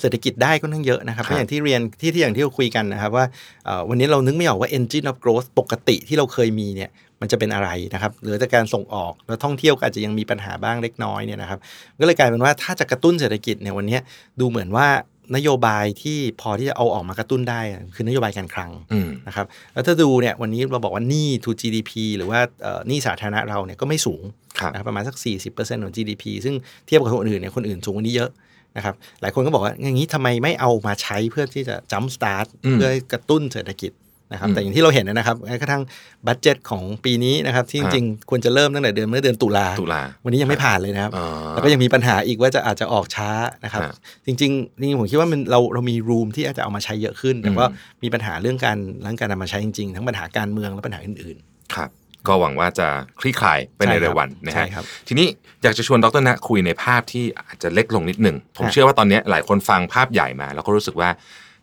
[0.00, 3.24] เศรษฐกิจได้ค่อนข้างเยอะนะครับครับเพราะอย่างที่เรียนที่ที่อย่างที่เราคุยกันนะครับว่า
[3.64, 11.58] เอ่อวันนี้เรานึกไม่ออกว่า engine of growth ปกติที่เราเคยมีเนี่ยมันจะเป็นอะไรนะครับหรือจากการส่งออกแล้วท่องเที่ยวก็อาจจะยังมีปัญหาบ้างเล็กน้อยเนี่ยนะครับ
[12.00, 13.98] ก็เลยกลายเป็นว่าถ้าจะกระตุ้นเศรษฐกิจเนี่ยวันนี้
[14.40, 14.86] ดูเหมือนว่า
[15.34, 24.22] นโยบายที่พอที่จะเอาออกมากระตุ้นได้อะคือนโยบายการคลังอืมนะครับแล้วถ้าดูเนี่ยวันนี้เราบอกว่าหนี้ to GDP หรือว่าเอ่อหนี้สาธารณะเราเนี่ยก็ไม่สูง
[24.60, 25.16] ครับนะครับประมาณสัก
[25.50, 26.54] 40%ของ GDP ซึ่ง
[26.86, 28.30] เทียบกับคนอื่นเนี่ยคนอื่นสูงกว่านี้เยอะ
[28.76, 33.92] นะครับหลายคนก็บอกว่าอย่างนี้ทำไมไม่เอามาใช้เพื่อที่จะ jump start อืมเพื่อให้กระตุ้นเศรษฐกิจ
[34.32, 35.82] นะครับอืมแต่อย่างที่เราเห็นนะครับแม้กระทั่ง
[36.26, 43.30] บัตเจ็ตของปีนี้นะครับ ที่จฮะริงๆควรจะเริ่มตั้งแต่เดือนเมื่อเดือนตุลาตุลาวันนี้ยังไม่ผ่านเลยนะครับอ๋อแล้วก็ยังมีปัญหาอีกว่าจะอาจจะออกช้า
[43.64, 43.94] นะครับฮะ
[44.26, 47.68] จริงๆจริงๆผมคิดว่ามันเราเรามีรูมที่อาจจะเอามาใช้เยอะขึ้น แต่อืมว่า
[48.02, 51.36] มีปัญหาเรื่องการเรื่องการนำมาใช้จริงๆ ทั้งปัญหาการเมืองและปัญหาอื่น
[51.76, 51.90] ครับ
[52.26, 52.88] ก็หวังว่าจะ
[53.20, 55.26] คลี่คลายไปในใช่ครับเร็ววันนะใช่ฮะครับทีนี้
[55.62, 61.10] อยากจะชวนดรณะคุยในภาพที่อาจจะเล็กลงนิดหนึ่งผมฮะเชื่อว่าตอนนี้หลายคนฟังภาพใหญ่มา แล้วก็รู้สึกว่า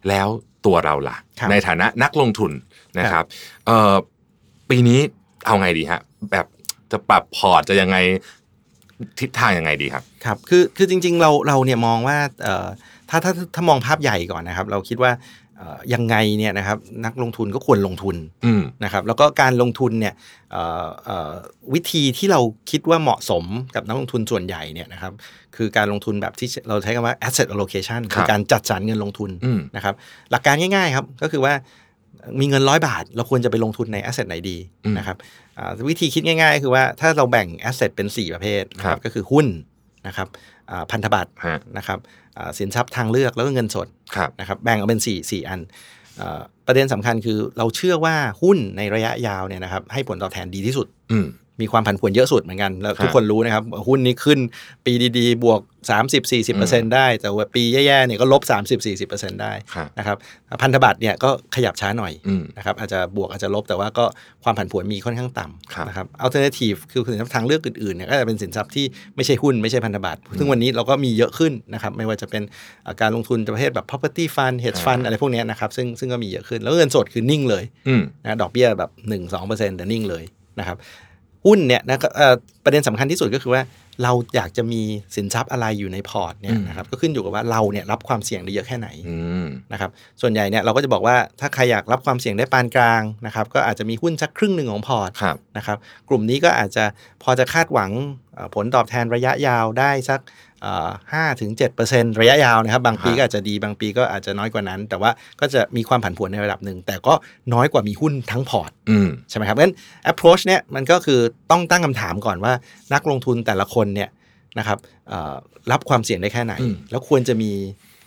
[0.10, 0.28] แล้ว
[0.66, 2.52] ตัวเราล่ะครับในในฐานะนักลงทุน
[3.00, 3.26] นะครับ
[3.66, 3.94] เอ่อ
[4.70, 5.00] ปีนี้
[5.46, 6.46] เอาไงดีฮะแบบ
[6.92, 7.98] จะปรับพอร์ตจะยังไง
[9.20, 12.68] ทิศทางยังไงดีครับๆครับคือคือจริง ๆ เราเราเนี่ยมองว่าเอ่อ
[13.10, 15.43] ถ้าถ้าถ้ามองภาพใหญ่ก่อนนะครับ เราคิดว่าเอ่อ
[15.94, 18.16] ยังไงเนี่ยนะครับนักลงทุนก็ควรลงทุน
[18.46, 20.14] อืมนะครับแล้วก็การลงทุนเนี่ย
[20.52, 21.32] เอ่อเอ่อ
[21.74, 22.40] วิธีที่เรา
[22.72, 23.44] คิดว่าเหมาะสม
[23.76, 25.14] กับนักลงทุนส่วนใหญ่เนี่ยนะครับ
[25.56, 29.96] คือการลงทุนแบบที่เราใช้คำว่า asset allocation ครับคือการจัดสรรเงินลงทุนอืมนะครับ
[30.32, 31.54] หลักการง่ายๆครับก็คือว่า
[32.40, 35.18] มีเงินร้อยบาท เราควรจะไปลงทุนใน asset ไหนดีอืมนะครับ
[35.58, 39.48] อ่าวิธีคิดง่าย ๆ คือว่าถ้าเราแบ่ง asset เป็น 4 ประเภทนะคครัรับบก็คือหุ้น
[40.08, 40.53] นะครับอ่า
[40.92, 42.00] พันธบัตรฮะนะครับ
[42.38, 45.60] อ่าสินทรัพย์ทางเลือกแล้วก็เงินสดครับนะครับแบ่งออกเป็น 4 4 อัน
[46.18, 51.18] เอ่อประเด็นสำคัญคือเราเชื่อว่าหุ้นในระยะยาวเนี่ยนะครับให้ผลตอบแทนดีที่สุดอื
[51.60, 54.40] มมีความผันผวนเยอะสุดเหมือนกัน แล้วครับทุกคนรู้นะครับ หุ้นนี้ขึ้น
[54.86, 55.62] ปีดีๆ บวก
[56.32, 58.42] 30-40%ได้ แต่ว่าปีแย่ๆเนี่ยก็ลบ
[58.88, 60.18] 30-40%ได้ครับนะครับ
[60.62, 64.06] พันธบัตรเนี่ยก็ขยับช้าหน่อยอืมนะครับอาจจะบวกอาจจะลบแต่ว่าก็
[64.44, 68.86] ความผันผวนมีค่อนข้างต่ครับำนะครับ alternative คือสินทรัพย์ทางเลือกอื่นๆเนี่ยก็จะเป็นสินทรัพย์ที่
[69.16, 72.44] ไม่ใช่หุ้นไม่ใช่พันธบัตรซึ่งวันนี้เราก็มีเยอะขึ้นนะครับไม่ว่าจะเป็น
[72.86, 78.92] อ่าการลงทุนประเภทแบบ property fund hedge fund อะไรพวกเนี้ยนะครับซึ่งซึ่งก็มีเยอะขึ้นแล้วเงินสดคือนิ่งเลยอืมนะดอกเบี้ยแบบ
[79.34, 80.24] 1-2%แต่นิ่งเลย
[80.60, 80.78] นะครับ
[81.46, 83.64] หุ้นเนี่ยนะก็เอ่อประเด็นสำคัญที่สุดก็คือว่า
[84.04, 84.82] เราอยากจะมี
[85.16, 89.90] สินทรัพย์อะไรอยู่ใน port เนี่ยอืมนะครับก็ขึ้นอยู่กับว่าเราเนี่ยรับความเสี่ยงได้เยอะแค่ไหนอืมนะครับ
[90.22, 95.78] ส่วนใหญ่เนี่ยเราก็จะบอกว่าถ้าใครอยากรับความเสี่ยงได้ปานกลางนะครับก็อาจจะมีหุ้นสักครึ่งหนึ่งของ port ครับนะครับ
[96.10, 96.86] กลุ่มนี้ก็อาจจะ
[97.24, 97.92] พอจะคาดหวัง
[98.36, 100.20] เอ่อผลตอบแทนระยะยาวได้สัก
[101.14, 107.14] ห้าถึงเจ็ดเปอร์เซ็นระยะยาวนะครับ บางปีฮะก็อาจจะดีบางปีก็อาจจะน้อยกว่านั้น แต่ว่าก็จะมีความผันผวนในระดับหนึ่ง แต่ก็
[107.54, 109.74] น้อยกว่ามีหุ้นทั้งพอร์ตอืมใช่ไหมครับงั้น
[110.12, 111.20] approach เนี่ยมันก็คือ
[111.52, 112.54] ต้องตั้งคำถามก่อนว่า
[112.94, 114.10] นักลงทุนแต่ละคนเนี่ย
[114.60, 114.78] นะครับ
[115.10, 115.34] เอ่อ
[115.72, 117.52] รับความเสี่ยงได้แค่ไหนอืมแล้วควรจะมี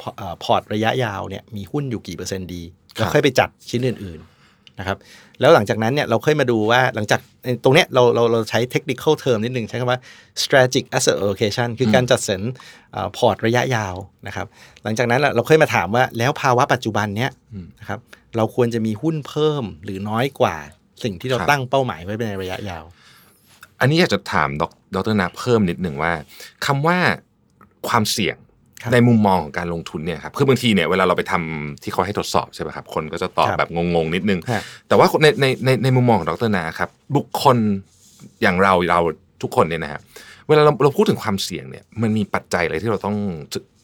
[0.01, 2.63] พอเอ่อพอร์ตระยะยาวเนี่ยมีหุ้นอยู่กี่เปอร์เซ็นต์ดี
[2.97, 4.36] ครับแล้วค่อยไปจัดชิ้นอื่นๆ
[4.79, 4.99] นะครับ
[5.41, 7.21] แล้วหลังจากนั้นเนี่ยเราค่อยมาดูว่าหลังจาก
[7.65, 10.01] ตรงเนี้ยเราเราเราใช้ technical term นิดนึงใช้คำว่า
[10.43, 12.41] strategic asset allocation คือการจัดสรร
[12.93, 14.47] เอ่อพอร์ตระยะยาวนะครับ
[14.83, 18.01] หลังจากนั้นเราค่อยมาถามว่าแล้วภาวะปัจจุบันเนี้ยอืมนะครับ
[18.37, 20.57] เราควรจะมีหุ้นเพิ่มหรือน้อยกว่า
[21.05, 22.85] สิ่งที่เราครับตั้งเป้าหมายไว้ในระยะยาว
[23.81, 26.13] อันนี้อยากจะถามดอกดรนาเพิ่มนิดหนึ่งว่า
[26.67, 26.99] คำว่า
[27.89, 28.46] ความเสี่ยงครับ
[28.93, 37.57] ในมุมมองของการลงทุนเนี่ยครับคือบางทีเนี่ยเวลาเราไปทำที่เขาให้ทดสอบใช่ไหมครับคนก็จะตอบครับแบบงงๆนิดนึงฮะแต่ว่าในในในในมุมมองของดรนาครับบุคคล
[38.43, 39.01] อย่างเราเรา
[39.43, 40.01] ทุกคนเนี่ยนะฮะ
[40.49, 43.17] เวลาเราเราพูดถึงความเสี่ยงเนี่ยมันมีปัจจัยอะไรที่เราต้อง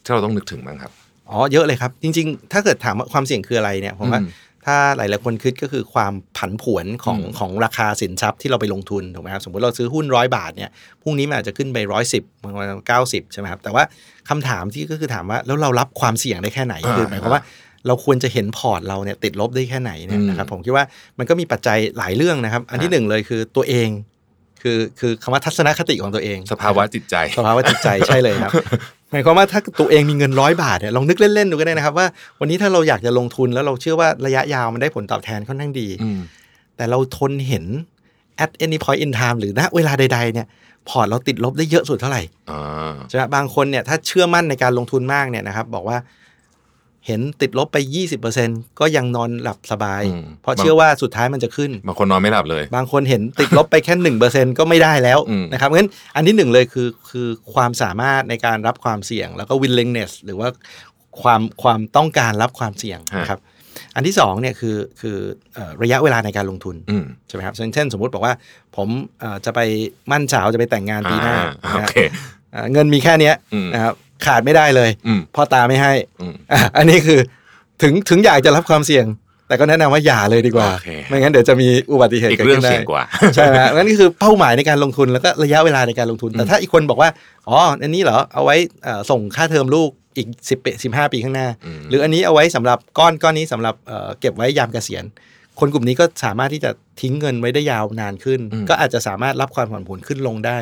[0.04, 0.92] ที่เราต้องนึกถึงบ้างครับ
[1.30, 4.28] อ๋อเยอะเลยครับ จริง ๆ ถ้าเกิดถามว่าความเสี่ยงคืออะไรเนี่ยผมว่าอืม
[4.66, 10.70] ถ้าหลายๆคนคิดก็คือความผันผวนของอืมของราคาสินทรัพย์ที่เราไปลงทุนถูกไหมครับสมมติเราซื้อหุ้นร้อยบาทเนี่ย
[11.02, 13.82] พรุ่งนี้มันอาจจะขึ้นไปร้อยสิบบางวันเก้าสิบใช่ไหมครับแต่ว่า
[14.28, 17.42] คำถามที่ก็คือถามว่าแล้วเรารับความเสี่ยงได้แค่ไหนอ่าคือหมายความว่า
[17.86, 20.84] เราควรจะเห็นพอร์ตเราเนี่ยติดลบได้แค่ไหนเนี่ยอืมนะครับผมคิดว่า
[21.18, 23.88] มันก็มีปัจจัยหลายเรื่องนะครับ อันที่หนึ่งเลยคือตัวเอง
[24.62, 28.52] คือคือคำว่าทัศนคติของตัวเอง สภาวะจิตใจ สภาวะจิตใจใช่เลยครับ
[29.12, 32.06] หมายความว่าถ้าตัวเองมีเงินร้อยบาทเนี่ยลองนึกเล่นๆดูก็ได้นะครับว่า
[32.40, 36.18] วันนี้ถ้าเราอยากจะลงทุนแล้วเราเชื่อว่าระยะยาวมันได้ผลตอบแทนค่อนข้างดีอืม
[36.76, 37.64] แต่เราทนเห็น
[38.44, 40.46] at any point in time หรือณเวลาใด ๆ เนี่ย
[40.88, 45.96] พอร์ตเราติดลบได้เยอะสุดเท่าไหร่อ่าใช่ไหมบางคนเนี่ยถ้าเชื่อมั่นในการลงทุนมากเนี่ยนะครับ บอกว่า
[47.06, 47.76] เห็นติดลบไป
[48.28, 50.02] 20%ก็ยังนอนหลับสบาย
[50.42, 60.48] เพราะเชื่อว่าสุดท้ายมันจะขึ้น บางคนนอนไม่หลับเลย บางคนเห็นติดลบไปแค่หนึ่งเปอร์เซ็นก็ไม่ได้แล้วอืมนะครับงั้นอันที่หนึ่งเลยคือคือความสามารถในการรับความเสี่ยง แล้วก็ willingness หรือว่า
[61.22, 63.40] ความความต้องการรับความเสี่ยงนะครับ
[63.94, 65.16] อันที่สองเนี่ยคือคือ
[65.54, 68.34] เอ่อระยะเวลาในการลงทุนอืมใช่ไหมครับเช่นเช่นสมมุติบอกว่า
[68.76, 68.88] ผม
[69.20, 69.60] เอ่อจะไป
[70.10, 71.96] มั่นสาวจะไปแต่งงานปีหน้าอ่านะโอฮะเค
[72.52, 73.94] เอ่อเงินมีแค่เนี้ยอืมนะครับ
[74.26, 77.20] ขาดไม่ได้เลยอืมพ่อตาไม่ให้อืมอะอันนี้คือ
[77.82, 79.06] ถึงถึงอยากจะรับความเสี่ยง
[79.48, 83.02] แต่ก็แนะนำว่าอย่าเลยดีกว่าโอเคไม่งั้นเดี๋ยวจะมีอุบัติเหตุอีกกิดเรื่องขึ้นได้เสี่ยงกว่า
[83.34, 87.10] ใช่ไหมฮะงั้นก็คือเป้าหมายในการลงทุนแล้วก็ระยะเวลาในการลงทุน แต่ถ้าอีกคนบอกว่า
[87.48, 95.04] อ๋ออันนี้เหรอเอาไว้เอ่อส่งค่าเทอมลูกอีกสิบสิบห้าปีข้างหน้าอืมหรืออันนี้เอาไว้สำหรับก้อนก้อนนี้สำหรับเอ่อเก็บไว้ยามเกษียณ
[95.60, 100.58] คนกลุ่มนี้ก็สามารถที่จะทิ้งเงินไว้ได้ยาวนานขึ้น ก็อาจจะสามารถรับความผันผวนขึ้นลงได้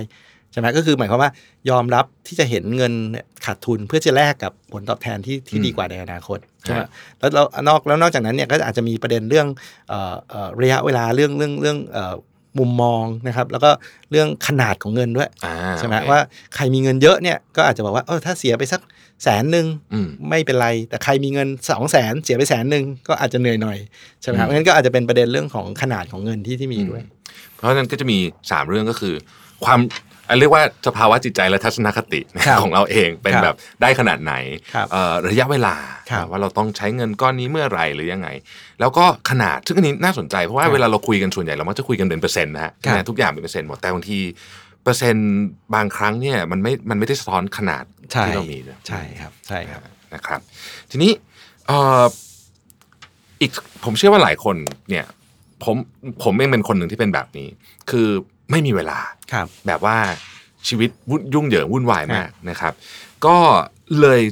[0.52, 1.30] ใช่ไหมก็คือหมายความว่า
[1.70, 6.80] ยอมรับที่จะเห็นเงินเนี่ยขาดทุนเพื่อจะแลกกับผลตอบแทนที่ที่ดีกว่าในอนาคตใช่ไหม
[7.18, 9.46] แล้วแล้วนอกแล้วนอกจากนั้นเนี่ยก็อาจจะมีประเด็นเรื่อง
[9.88, 12.14] เอ่อเอ่อระยะเวลาเรื่องเรื่องเรื่องเอ่อ
[12.58, 13.70] มุมมองนะครับ แล้วก็
[14.10, 16.20] เรื่องขนาดของเงินด้วยอ่าใช่ไหมโอเคว่า
[16.54, 18.80] ใครมีเงินเยอะเนี่ยก็อาจจะบอกว่าเออถ้าเสียไปสัก
[19.24, 23.78] แสนหนึ่งอืมไม่เป็นไร แต่ใครมีเงินสองแสนเสียไปแสนหนึ่งก็อาจจะเหนื่อยหน่อย
[24.20, 27.02] ใช่ไหมครับงั้นก็อาจจะเป็นประเด็นเรื่องของขนาดของเงินที่ที่มีด้วย
[27.54, 29.14] เพราะฉะนั้นก็จะมี 3 เรื่องก็คือ
[29.64, 29.80] ความ
[30.30, 34.34] อันเรียกว่าสภาวะจิตใจและทัศนคติครับของเราเองเป็นครับแบบได้ขนาดไหน
[34.74, 35.74] ครับเอ่อระยะเวลา
[36.10, 38.28] ครับว่าเราต้องใช้เงินก้อนนี้เมื่อไหร่หรือยังไง
[38.80, 44.18] แล้วก็ขนาดซึ่งอันนี้น่าสนใจเพราะว่าครับเวลาเราคุยกันส่วนใหญ่เรามักจะคุยกันเป็นเปอร์เซ็นต์นะฮะครับนะทุกอย่างเป็นเปอร์เซ็นต์หมดแต่บางที
[44.82, 45.30] เปอร์เซ็นต์
[45.74, 49.82] บางครั้งเนี่ยมันไม่มันไม่ได้สะท้อนขนาดใช่ที่เรามีเลยใช่ครับใช่ครับ
[50.14, 50.40] นะครับ
[50.90, 51.12] ทีนี้
[51.66, 52.04] เอ่อ
[53.40, 53.52] อีก
[53.84, 54.56] ผมเชื่อว่าหลายคน
[54.90, 55.04] เนี่ย
[55.64, 55.76] ผม
[56.22, 57.48] ผมเองเป็นคนหนึ่งที่เป็นแบบนี้
[57.90, 58.08] คือ
[58.50, 58.98] ไม่มีเวลา
[59.32, 59.96] ครับ แบบว่า
[60.68, 62.72] ชีวิตวุ่นยุ่งเหยิงวุ่นวายมากนะครับ
[63.26, 63.36] ก็
[64.00, 64.22] เลย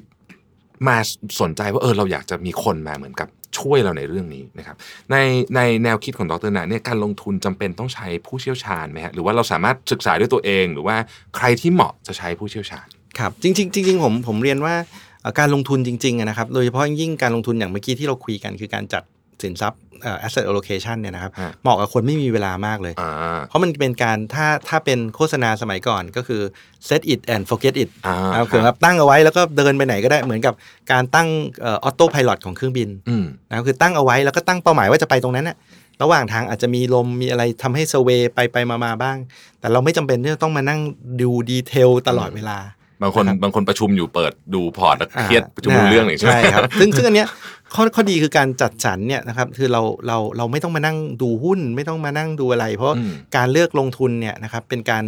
[0.89, 0.97] มา
[1.41, 3.29] สนใจว่าเออเราอยากจะมีคนมาเหมือนกับ
[3.59, 4.77] ช่วยเราในเรื่องนี้นะครับ
[5.11, 5.17] ใน
[5.57, 10.97] ในแนวคิดของดรนาเนี่ยการลงทุนจำเป็นต้องใช้ผู้เชี่ยวชาญไหมฮะหรือว่าเราสามารถศึกษาด้วยตัวเอง หรือว่า
[11.37, 12.87] ใครที่เหมาะจะใช้ผู้เชี่ยวชาญ
[13.19, 14.75] ครับจริงๆจริงๆผมผมเรียนว่า
[15.23, 19.03] เอ่อการลงทุนจริงๆอะนะครับโดยเฉพาะยิ่งการลงทุนอย่างเมื่อกี้ที่เราคุยกันคือการจัด
[19.43, 19.88] สินทรัพย์เอ่อ
[20.25, 26.43] asset allocation เนี่ยนะครับฮะเหมาะกับคนไม่มีเวลามากเลยอ่าเพราะมันเป็นการถ้าถ้าเป็นโฆษณาสมัยก่อนก็คือ
[26.89, 30.55] set it and forget it อ่านะครับคือแบบตั้งเอาไว้แล้วก็เดินไปไหนก็ได้เหมือนกับ
[30.93, 31.29] การตั้ง
[31.65, 35.57] ออโต้พายロของเครื่องบินอืมนะครับคือตั้งเอาไว้แล้วก็ตั้งเป้าหมายว่าจะไปตรงนั้นน่ะ
[36.03, 39.17] ระหว่างทางอาจจะมีลมมีอะไรทำให้เซเวย์ไปไปมามาบ้าง
[39.61, 40.81] แต่เราไม่จำเป็นที่จะต้องมานั่ง
[41.21, 42.59] ดู detail ตลอดเวลา
[43.03, 47.29] บางคนนะครับบางคนประชุมอยู่เปิดดู port แล้วเครียดอ่าประชุมไม่รู้เรื่องเลยใช่ไหมใช่ครับซึ่งซึ่งอันเนี้ย
[47.75, 55.05] ข้อข้อดีคือการจัดสรรเนี่ยนะครับคือเราเราเราไม่ต้องมานั่งดูหุ้น ไม่ต้องมานั่งดูอะไร เพราะอืมการเลือกลงทุนเนี่ยนะครับเป็นการ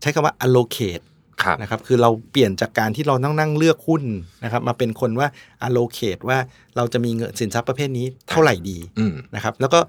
[0.00, 1.04] ใช้คำว่า allocate
[1.42, 4.02] ครับนะครับคือเราเปลี่ยนจากการที่เราต้องนั่งเลือกหุ้น
[4.44, 5.28] นะครับมาเป็นคนว่า
[5.66, 6.38] allocate ว่า
[6.76, 9.80] เราจะมีเงินสินทรัพย์ประเภทนี้เท่าไหร่ดีอืมนะครับแล้วก็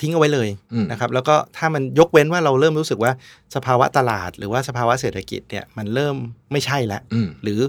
[0.00, 3.12] ทิ้งเอาไว้เลยอืมนะครับแล้วก็ถ้ามันยกเว้นว่าเราเริ่มรู้สึกว่า
[3.54, 6.16] สภาวะตลาด หรือว่าสภาวะเศรษฐกิจเนี่ยมันเริ่ม
[6.52, 7.60] ไม่ใช่แล้วอืมหรือ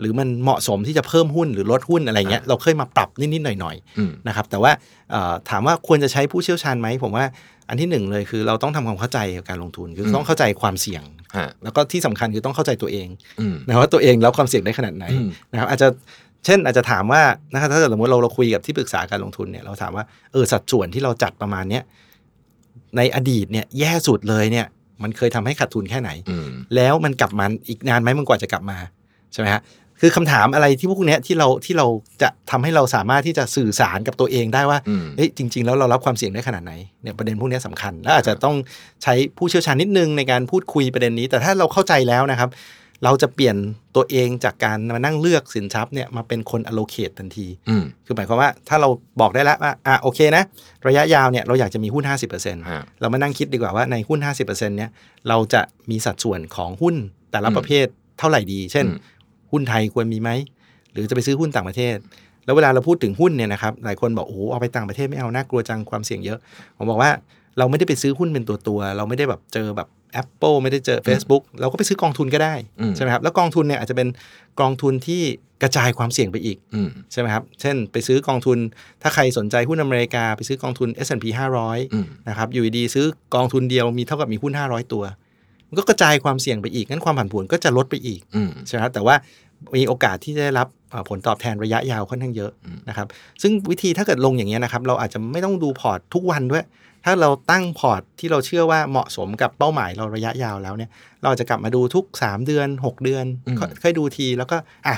[0.00, 4.72] หรือมันเหมาะสมที่จะเพิ่มหุ้นหรือลดหุ้นอะไรเงี้ยเราเคยมาปรับนิด ๆ หน่อยอืมๆนะครับ แต่ว่า
[5.10, 7.24] เอ่อถามว่าควรจะใช้ผู้เชี่ยวชาญไหม ผมว่า
[7.68, 11.02] อันที่หนึ่งเลยคือเราต้องทำความเข้าใจกับการลงทุน คือต้องเข้าใจความเสี่ยง
[11.36, 13.08] ฮะแล้วก็ที่สำคัญคือต้องเข้าใจตัวเอง
[13.40, 15.88] อืมนะว่าตัวเองรับความเสี่ยงได้ขนาดไหนอืมนะครับอาจจะ
[16.46, 21.82] เช่นอาจจะถามว่านะครับถ้าสมมติเราเราคุยกับที่ปรึกษาการลงทุนเนี่ยเราถามว่าเออสัดส่วนที่เราจัดประมาณเนี้ย
[22.96, 24.66] ในอดีตเนี่ยแย่สุดเลยเนี่ย
[25.02, 28.78] มันเคยทำให้ขาดทุนแค่ไหนอืมแล้วมันกลับมาอีกนานไหมมันกว่าจะกลับมา
[29.32, 29.62] ใช่ไหมฮะ
[30.00, 31.86] คือคำถามอะไรที่พวกเนี้ยที่เราที่เรา
[32.22, 38.56] จะทำให้เราสามารถที่จะสื่อสารกับตัวเองได้ว่าอืมเฮ้ยจริง ๆ แล้วเรารับความเสี่ยงได้ขนาดไหนเนี่ยประเด็นพวกเนี้ยสำคัญ แล้วอาจจะต้อง
[39.02, 42.48] ใช้ผู้เชี่ยวชาญนิดนึงในการพูดคุยประเด็นนี้ แต่ถ้าเราเข้าใจแล้วนะครับ
[43.04, 43.56] เราจะเปลี่ยน
[43.96, 48.88] ตัวเองจากการมานั่งเลือกสินทรัพย์เนี่ยมาเป็นคน allocate ทันทีอืมคือหมายความว่าถ้าเรา
[49.20, 50.44] บอกได้แล้วว่าอะโอเคนะ
[50.86, 52.04] ระยะยาวเนี่ยเราอยากจะมีหุ้น
[52.36, 54.90] 50%ฮะเรามานั่งคิดดีกว่าว่าในหุ้น 50%เนี่ย
[55.28, 56.94] เราจะมีสัดส่วนของหุ้น
[57.32, 57.86] แต่ละอืมประเภท
[58.18, 58.98] เท่าไหร่ดี เช่นอืม
[59.52, 60.30] หุ้นไทยควรมีไหม
[60.92, 61.96] หรือจะไปซื้อหุ้นต่างประเทศ
[62.44, 66.38] แล้วเวลาเราพูดถึงหุ้นเนี่ยนะครับหลายคนบอกโอ้โหเอาไปต่างประเทศไม่เอาน่ากลัวจังความเสี่ยงเยอะ
[66.76, 67.10] ผมบอกว่า
[67.58, 69.88] เราไม่ได้ไปซื้อหุ้นเป็นตัวตัวๆเราไม่ได้แบบเจอแบบ
[70.22, 74.08] Apple ไม่ได้เจอ Facebook เราก็ไปซื้อกองทุนก็ได้อืมใช่ไหมครับแล้วกองทุนเนี่ยอาจจะเป็น
[74.60, 75.22] กองทุนที่
[75.62, 78.58] กระจายความเสี่ยงไปอีกอืมใช่ไหมครับเช่น ไปซื้อกองทุน
[79.02, 81.24] ถ้าใครสนใจหุ้นอเมริกา ไปซื้อกองทุน S&P
[81.60, 85.04] 500อืมนะครับอยู่ดีๆซื้อกองทุนเดียวมีเท่ากับมีหุ้น 500 ตัว
[85.68, 89.14] มันก็กระจายความเสี่ยงไปอีกงั้นความผันผวนก็จะลดไปอีกอืมใช่ไหมครับแต่ว่า
[89.76, 93.06] มีโอกาสที่จะได้รับเอ่อผลตอบแทนระยะยาวค่อนข้างเยอะอืมนะครับ
[93.42, 96.64] ซึ่งวิธีถ้าเกิดลงอย่างเงี้ยนะครับเราอาจจะไม่ต้องดูพอร์ตทุกวันด้วย
[97.06, 100.90] ถ้าเราตั้ง port ที่เราเชื่อว่าเหมาะสมกับเป้าหมายเราระยะยาวแล้วเนี่ย
[101.24, 104.96] เราจะกลับมาดูทุก 3 เดือน 6 เดือนอืมค่อยค่อยดูทีแล้วก็อะ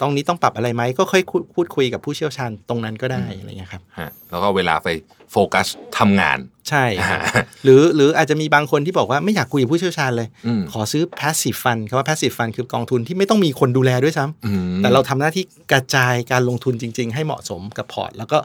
[0.00, 4.88] ตรงนี้ต้องปรับอะไรไหมก็ค่อยคุยพูดคุยกับผู้เชี่ยวชาญตรงนั้นก็ได้อะไรเงี้ยครับฮะแล้วก็เวลาไป
[5.32, 5.66] โฟกัส
[5.98, 7.20] ทำงาน ใช่ครับ
[7.64, 18.38] หรือหรืออาจจะมีบางคนที่บอกว่าไม่อยากคุยกับผู้เชี่ยวชาญเลยอืมขอซื้อ passive fund คำว่า passive fund คือกองทุนที่ไม่ต้องมีคนดูแลด้วยซ้ำอืมแต่เราทำหน้าที่กระจายการลงทุนจริง ๆ ให้เหมาะสมกับ port แล้วก็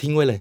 [0.00, 0.40] ทิ้งไว้เลย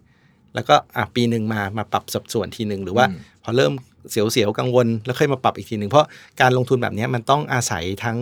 [0.56, 3.74] แล้วก็อะปีหนึ่งมามาปรับสัดส่วนทีหนึ่งหรือว่าอืมพอเริ่ม
[4.12, 6.06] เสียวๆกังวล แล้วค่อยมาปรับอีกทีหนึ่งเพราะ
[6.42, 8.18] การลงทุนแบบนี้มันต้องอาศัยทั้ง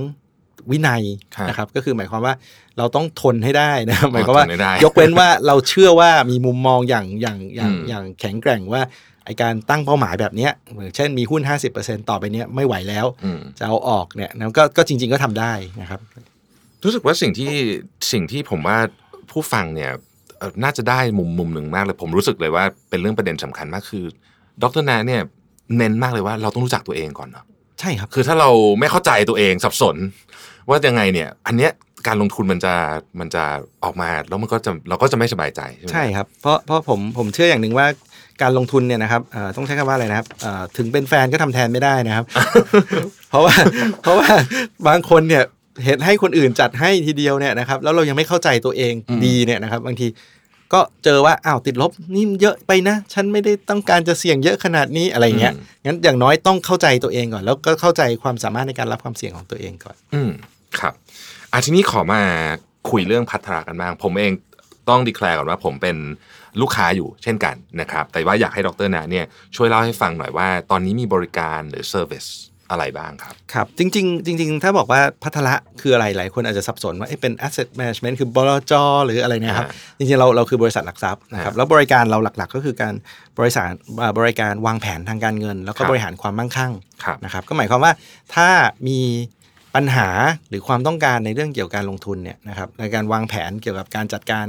[0.72, 1.04] วินัย
[1.36, 2.34] ครับนะครับก็คือหมายความว่า
[2.78, 8.82] เราต้องทนให้ได้นะครับหมายความว่าทนให้ได้ยกเว้นว่าเราเชื่อว่ามีมุมมองอย่างอย่างอย่างอืมอย่างแข็งแกร่งว่า
[9.26, 11.42] ไอการตั้งเป้าหมายแบบเนี้ยอย่างเช่นมีหุ้น
[11.76, 16.00] 50%ต่อไปเนี้ยไม่ไหวแล้วอืมจะเอาออกเนี่ยนะก็ก็จริง ๆ ก็ทำได้นะครับ
[16.84, 17.54] รู้สึกว่าสิ่งที่
[18.12, 18.78] สิ่งที่ผมว่า
[19.32, 19.98] ผู้ฟังเนี่ยเอ่อ
[20.64, 24.06] น่าจะได้มุมมุมหนึ่งมากเลย ผมรู้สึกเลยว่าเป็นเรื่องประเด็นสำคัญมากคือ
[24.64, 25.22] ดรนาเนี่ย
[25.78, 27.46] เน้นมากเลยว่าเราต้องรู้จักตัวเองก่อนเนาะ
[27.80, 29.96] ใช่ครับคือถ้าเราไม่เข้าใจตัวเองสับสน
[30.70, 31.72] ว่ายังไงเนี่ย อันเนี้ย
[32.08, 32.74] การลงทุนมันจะ
[33.20, 33.44] มันจะ
[33.84, 37.88] ออกมาแล้วมันก็จะเราก็จะไม่สบายใจ ใช่ไหมใช่ครับ เพราะเพราะผมผมเชื่ออย่างหนึ่งว่า
[38.42, 42.26] การลงทุนเนี่ยนะครับเอ่อต้องใช้คำว่าอะไรนะครับเอ่อถึงเป็นแฟนก็ทำแทนไม่ได้นะครับ
[43.30, 43.56] เพราะว่า
[44.02, 44.30] เพราะว่า
[44.88, 45.44] บางคนเนี่ย
[45.86, 48.94] เห็นให้คนอื่นจัดให้ทีเดียวเนี่ยนะครับแล้วเรายังไม่เข้าใจตัวเอง
[49.26, 50.08] ดีเนี่ยนะครับ บางที
[50.74, 55.54] ก็เจอว่าอ้าวติดลบนี่เยอะไปนะ ฉันไม่ได้ต้องการจะเสี่ยงเยอะขนาดนี้อะไรเงี้ย
[55.86, 60.32] งั้นอย่างน้อยต้องเข้าใจตัวเองก่อน แล้วก็เข้าใจความสามารถในการรับความเสี่ยงของตัวเองก่อน อืม
[60.80, 60.94] ครับ
[61.52, 62.22] อาทีนี้ขอมา
[62.90, 64.34] คุยเรื่องพัฒนากันบ้าง ผมเอง
[64.90, 65.98] ต้องดีแคลร์ก่อนว่าผมเป็น
[66.62, 72.26] ลูกค้าอยู่เช่นกันนะครับ แต่ว่าอยากให้ดรนาเนี่ยช่วยเล่าให้ฟังหน่อยว่า ตอนนี้มีบริการหรือเซอร์วิส
[72.72, 78.74] อะไรบ้างครับ ครับ จริง ๆ จริง ๆ ถ้าบอกว่าพัทละคืออะไรหลายคนอาจจะสับสนว่าเอ๊ะเป็น asset management คือบลจ
[79.06, 82.94] หรืออะไรเนะครับอ่จริง ๆ เราเราคือบริษัทหลักทรัพย์นะครับอ่าแล้วบริการเราหลัก ๆ ก็คือการ
[83.40, 83.66] บริษัท
[84.02, 86.72] อ่าบริการวางแผนทางการเงิน แล้วก็ครับบริหารความมั่งคั่ง
[87.04, 87.94] ครับนะครับก็หมายความว่า
[88.36, 88.50] ถ้า
[88.88, 89.00] มี
[89.76, 90.10] ปัญหา
[90.50, 94.48] หรือความต้องการในเรื่องเกี่ยวกับการลงทุนเนี่ยนะครับในการวางแผนเกี่ยวกับการจัดการ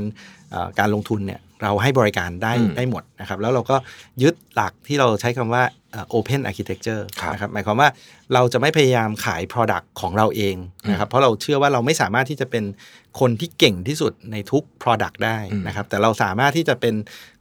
[0.51, 3.77] เอ่อการลงทุนเนี่ย เราให้บริการได้อืมได้หมดนะครับ แล้วเราก็
[4.23, 7.89] ยึดหลักที่เราใช้คำว่าเอ่อ open architecture ครับนะครับหมายความว่า
[8.35, 10.57] เราจะไม่พยายามขาย product ของเราเอง
[10.91, 12.65] นะครับเพราะเราเชื่อว่าเราไม่สามารถที่จะเป็น
[13.21, 16.95] คนที่เก่งที่สุดในทุก product ได้นะครับ แต่เราสามารถที่จะเป็น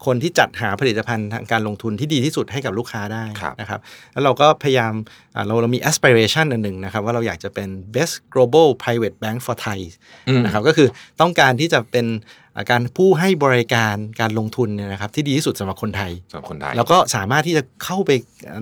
[0.06, 3.80] คนที่จัดหาผลิตภัณฑ์ทางการลงทุนที่ดีที่สุดให้กับลูกค้าได้ครับนะครับ
[4.14, 4.94] แล้วเราก็พยายาม
[5.36, 9.80] อ่าเราเรามี aspiration อันหนึ่งนะครับ ว่าเราอยากจะเป็น best global private bank for Thai
[10.28, 10.88] อืมนะครับก็คือ
[11.22, 12.06] ต้องการที่จะเป็น
[12.47, 18.12] อ่า การผู้ให้บริการการลงทุนเนี่ยนะครับที่ดีที่สุดสำหรับคนไทยสำหรับคนไทย แล้วก็สามารถที่จะเข้าไป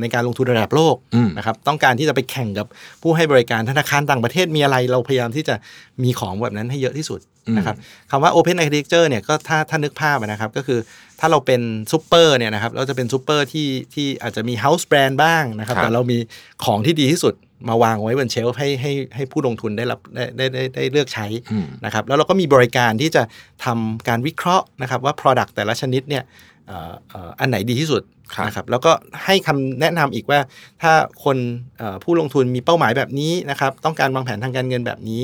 [0.02, 2.68] ในการลงทุนระดับโลกอืมนะครับต้องการที่จะไปแข่งกับ
[3.02, 5.56] ผู้ให้บริการธนาคารต่างประเทศมีอะไรเราพยายามที่จะ
[6.04, 7.20] มีของแบบนั้นให้เยอะที่สุด
[7.58, 7.76] นะครับ
[8.12, 10.80] คำว่า Open Architecture เนี่ยก็ถ้าถ้านึกภาพอะนะครับก็คือ
[11.20, 16.18] ถ้าเราเป็นซูเปอร์เนี่ยนะครับเราจะเป็นซูเปอร์ที่ที่อาจจะมี House Brand บ้างนะครับครับแต่เรามี
[16.66, 17.34] ของที่ดีที่สุด
[17.70, 23.24] มาวางไว้บนเชลฟ์ให้ให้ให้ผู้ลงทุนได้รับได้ได้ได้ได้เลือกใช้อืมนะครับแล้วเราก็มีบริการที่จะ
[23.66, 26.24] ทำการวิเคราะห์นะครับว่า Product แต่ละชนิดเนี่ย
[26.68, 28.02] เอ่อเอ่ออันไหนดีที่สุด
[28.36, 28.92] ครับนะครับแล้วก็
[29.26, 30.40] ให้คำแนะนำอีกว่า
[30.82, 31.38] ถ้าคน
[31.78, 35.22] เอ่อผู้ลงทุนมีเป้าหมายแบบนี้นะครับต้องการวางแผนทางการเงินแบบนี้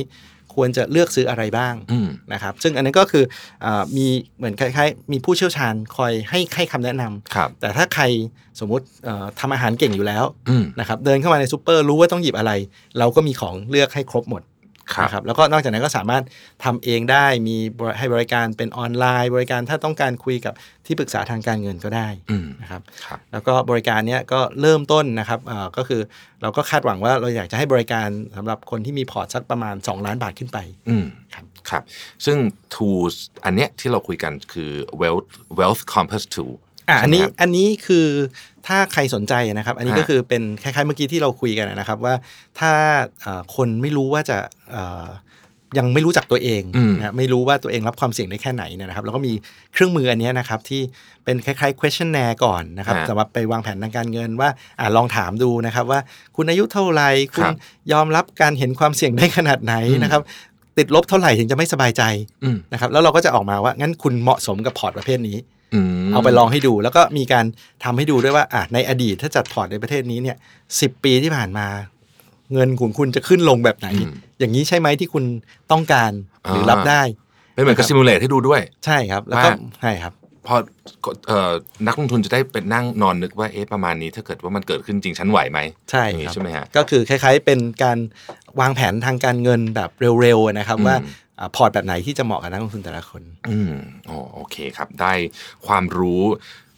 [0.55, 3.23] ควรจะเลือกซื้ออะไรบ้างอืมนะครับ ซึ่งอันนี้นก็คือ
[3.61, 8.03] เออมีเหมือนคล้ายๆ มีผู้เชี่ยวชาญคอยให้ให้คำแนะนำครับแต่ถ้าใคร
[8.59, 12.51] สมมุติเอ่อทำอาหารเก่งอยู่แล้วอืมนะครับเดินเข้ามาในซูเปอร์รู้ว่าต้องหยิบอะไร
[12.99, 14.50] เราก็มีของเลือกให้ครบหมดครับ
[15.03, 16.23] นะครับแล้วก็นอกจากนั้นก็สามารถ
[16.63, 20.53] ทำเองได้มีบริให้บริการเป็นออนไลน์ บริการถ้าต้องการคุยกับ
[20.85, 26.01] ที่ปรึกษาทางการเงินก็ได้อืมนะครับครับแล้วก็บริการเนี้ยก็เริ่มต้นนะครับเอ่อก็คือ
[26.41, 30.57] เราก็คาดหวังว่าเราอยากจะให้บริการสำหรับคนที่มีพอร์ตสักประมาณ 2 ล้านบาทขึ้นไป
[30.89, 31.83] อืมครับครับ
[32.25, 32.37] ซึ่ง
[32.75, 35.27] tools อันเนี้ยที่เราคุยกันคือ wealth
[35.59, 36.53] wealth compass tool
[36.91, 38.07] อะอันนี้ใช่ไหมครับอันนี้คือ
[38.67, 42.15] ถ้าใครสนใจนะครับ อันนี้ฮะก็คือเป็นคล้ายๆเมื่อกี้ที่เราคุยกันนะครับว่า
[42.59, 42.71] ถ้า
[43.21, 44.37] เอ่อคนไม่รู้ว่าจะ
[44.71, 45.07] เอ่อ
[45.79, 49.33] ยังไม่รู้จักตัวเองอืมนะไม่รู้ว่าตัวเองรับความเสี่ยงได้แค่ไหนเนี่ยนะครับ แล้วก็มี
[49.73, 50.81] เครื่องมืออันเนี้ยนะครับที่
[51.25, 54.49] เป็นคล้ายๆ questionnaire ก่อนนะครับฮะสำหรับไปวางแผนทางการเงินว่า
[54.79, 55.99] อ่าลองถามดูนะครับว่า
[56.35, 57.55] คุณอายุเท่าไหร่คุณครับ
[57.91, 60.21] ยอมรับการเห็นความเสี่ยงได้ขนาดไหนอืมนะครับ
[60.77, 62.03] ติดลบเท่าไหร่ถึงจะไม่สบายใจ
[62.43, 65.37] อืมนะครับแล้วเราก็จะออกมาว่างั้นคุณเหมาะสมกับพอร์ตประเภทนี้
[66.03, 67.45] มเอาไปลองให้ดูแล้วก็มีการ
[67.83, 70.37] ทำให้ดูด้วยว่าอะในอดีตถ้าจัดพอร์ตในประเทศนี้เนี่ย
[70.79, 71.67] สิปีที่ผ่านมา
[72.53, 75.23] เงินของคุณจะขึ้นลงแบบไหนอืมอย่างนี้ใช่ไหมที่คุณ
[75.71, 76.11] ต้องการ
[76.49, 77.01] หรือรับได้
[77.53, 80.13] เป็นเหมือนกับ simulate ให้ดูด้วย ใช่ครับ แล้วก็ว่าใช่ครับ
[80.47, 80.55] พอ
[81.27, 81.51] เอ่อ
[81.87, 85.59] นักลงทุนจะได้เป็นนั่งนอนนึกว่าเอ๊ะประมาณนี้ ถ้าเกิดว่ามันเกิดขึ้นจริงฉันไหวไหม
[85.91, 87.97] ใช่อย่างนี้ครับใช่ไหมฮะก็คือคล้าย ๆเป็นการ
[88.59, 89.89] วางแผนทางการเงินแบบ
[90.21, 90.95] เร็วๆนะครับอืมว่า
[91.39, 93.73] อ่า port แบบไหนที่จะเหมาะกับนักลงทุนแต่ละคน อืม
[94.07, 95.13] โอโอเคครับ ได้
[95.67, 96.23] ความรู้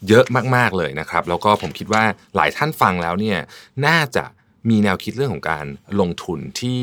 [0.10, 2.04] เยอะมากๆเลยนะครับ แล้วก็ผมคิดว่า
[2.36, 3.38] หลายท่านฟังแล้วเนี่ย
[3.88, 4.26] น่าจะ
[4.70, 5.66] มีแนวคิดเรื่องของการ
[6.00, 6.82] ลงทุนที่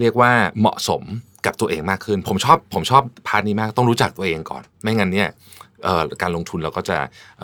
[0.00, 1.02] เรียกว่าเหมาะสม
[1.46, 5.28] กับตัวเองมากขึ้น ผมชอบผมชอบ part นี้มากต้องรู้จักตัวเองก่อน ไม่งั้นเนี่ย
[5.84, 6.98] เอ่อการลงทุนเราก็จะ
[7.40, 7.42] เ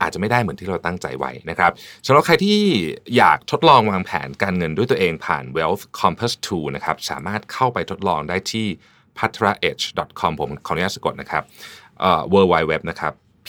[0.00, 1.72] อาจจะไม่ได้เหมือนที่เราตั้งใจไว้นะครับ
[2.06, 2.60] สำหรับใครที่
[3.16, 8.66] อยากทดลองวางแผนการเงินด้วยตัวเองผ่าน Wealth Compass 2นะครับสามารถเข้าไปทดลองได้ที่
[9.18, 11.42] patraedge.com ผมขออนุญาตสะกดนะครับ
[12.00, 13.12] เอ่อ w w w นะครับ
[13.46, 13.48] p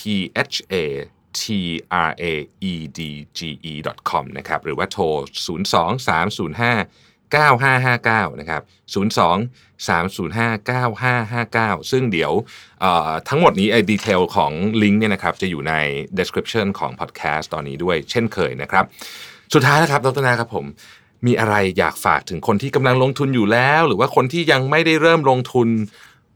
[0.52, 0.76] h a
[1.40, 1.42] t
[2.08, 2.34] r a
[2.72, 3.00] e d
[3.38, 3.40] g
[3.72, 3.74] e
[4.10, 5.04] com นะครับหรือว่าโทร
[5.74, 8.62] 02 305 9559นะครับ
[8.94, 12.32] 02 305 9559 ซึ่งเดี๋ยว
[13.30, 14.52] ทั้งหมดนี้ไอ้ดีเทลของ
[14.84, 15.74] ลิงก์เนี่ยนะครับจะอยู่ใน
[16.20, 18.86] description ของ podcast ตอนนี้ด้วยเช่นเคยนะครับ
[19.54, 20.66] สุดท้ายนะครับดรนาครับผม
[21.26, 25.68] มีอะไรอยากฝากถึงคนที่กำลังลงทุนอยู่แล้ว หรือว่าคนที่ยังไม่ได้เริ่มลงทุน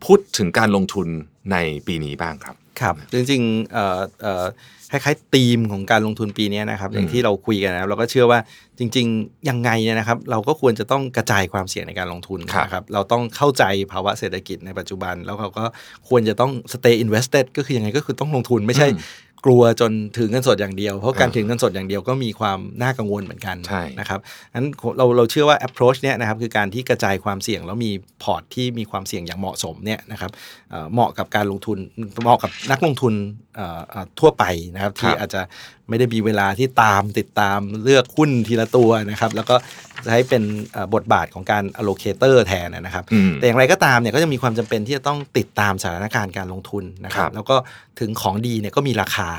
[0.05, 1.07] พูดถึงการลงทุน
[1.51, 4.45] ในปีนี้บ้างครับ ครับ จริงๆเอ่อเอ่อ
[4.91, 8.39] คล้ายๆธีมของการลงทุนปีนี้นะครับ อย่างที่เราคุยกันนะครับเราก็เชื่อว่า
[8.79, 15.65] จริง ๆ ยังไงเนี่ยนะครับ เราก็ควรจะต้องกระจายความเสี่ยงในการลงทุนครับนะครับ เราต้องเข้าใจภาวะเศรษฐกิจในปัจจุบัน แล้วเราก็
[16.09, 18.99] ควรจะต้อง stay invested ก็คือยังไงก็คือต้องลงทุนไม่ใช่อืม
[19.45, 24.19] กลัวจนถือเงินสดอย่างเดียว เพราะการอ่าถือเงินสดอย่างเดียวก็มีความน่ากังวลเหมือนกันใช่นะครับ
[24.53, 27.91] นั้นเราเราเชื่อว่า approach เนี่ยนะครับคือการที่กระจายความเสี่ยงแล้วมี
[28.23, 30.31] พอร์ตที่มีความเสี่ยงอย่างเหมาะสมเนี่ยนะครับ
[30.69, 31.77] เอ่อเหมาะกับการลงทุน
[32.23, 33.13] เหมาะกับนักลงทุน
[33.55, 34.43] เอ่อเอ่อทั่วไป
[34.75, 35.41] นะครับที่อาจจะ
[35.89, 39.55] ไม่ได้มีเวลาที่ตามติดตามเลือกหุ้นทีละตัวนะครับ แล้วก็
[40.05, 47.55] ใช้เป็นเอ่อบทบาทของการ allocator แทนนะครับอืมแต่อย่างไรก็ตามเนี่ยก็จะมีความจำเป็นที่จะต้องติดตามสถานการณ์การลงทุนนะครัครับบแล้วก็
[47.99, 49.29] ถึงของดีเนี่ยก็มีราคา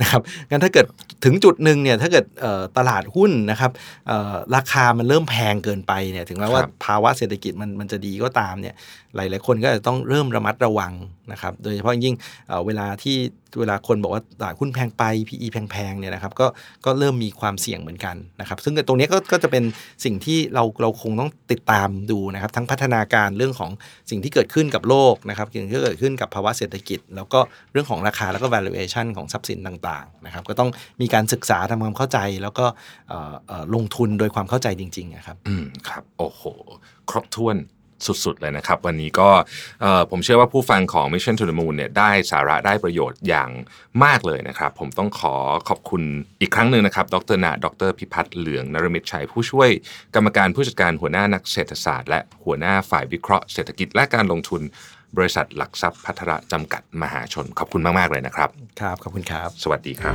[0.00, 0.86] นะครับงั้นถ้าเกิด
[1.24, 3.70] ถึงจุดหนึ่งเนี่ยถ้าเกิดเอ่อตลาดหุ้นนะครับ
[4.08, 8.74] เอ่อราคามันเริ่มแพงเกินไปเนี่ยถึงแม้ว่าครับภาวะเศรษฐกิจมันมันจะดีก็ตามเนี่ย
[9.16, 10.92] หลาย ๆ คนก็จะต้องเริ่มระมัดระวัง
[11.32, 12.14] นะครับโดยเฉพาะยิ่ง
[12.48, 13.16] เอ่อเวลาที่
[13.60, 16.46] เวลาคนบอกว่าตลาดหุ้นแพงไป PE แพงๆเนี่ยนะครับก็
[16.84, 19.64] ก็เริ่มมีความเสี่ยงเหมือนกันนะครับซึ่งตรงเนี้ยก็ก็จะเป็น
[20.04, 23.70] สิ่งที่เราเราคงต้องติดตามดูนะครับทั้งพัฒนาการเรื่องของ
[24.10, 27.40] สิ่งที่เกิดขึ้นกับโลกนะครับสิ่งที่เกิดขึ้นกับภาวะเศรษฐกิจ แล้วก็
[27.72, 30.70] เรื่องของราคาแล้วก็ valuation ของทรัพย์สินต่างๆนะครับ ก็ต้อง
[31.00, 32.66] มีการศึกษาทำความเข้าใจ แล้วก็
[33.74, 36.42] ลงทุนโดยความเข้าใจจริงๆนะครับ อืมครับ โอ้โห
[37.10, 37.58] ครบถ้วน
[38.06, 39.28] สุดๆเลยนะครับ วันนี้ก็
[40.10, 43.50] ผมเชื่อว่าผู้ฟังของ Mission to the Moon เนี่ยได้สาระได้ประโยชน์อย่าง
[44.04, 45.34] มากเลยนะครับ ผมต้องขอ
[45.68, 46.02] ขอบคุณ
[46.40, 49.70] อีกครั้งหนึ่งนะครับ ดรนาดรพิพัฒน์เหลืองนรมิตรชัย ผู้ช่วย
[50.14, 54.62] กรรมการผู้จัดการหัวหน้านักเศรษฐศาสตร์ และหัวหน้าฝ่ายวิเคราะห์เศรษฐกิจและการลงทุน
[55.16, 58.48] บริษัทหลักทรัพย์พัฒระจำกัดมหาชน ขอบคุณมาก ๆ เลยนะครับ
[58.80, 60.14] ครับ ขอบคุณครับ สวัสดีครับ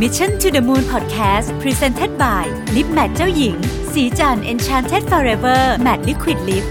[0.00, 2.44] Mission to the Moon Podcast Presented by
[2.76, 3.56] Lip Matte เจ้าหญิง
[3.92, 6.64] สีจัน Enchanted Forever Matte Liquid Lip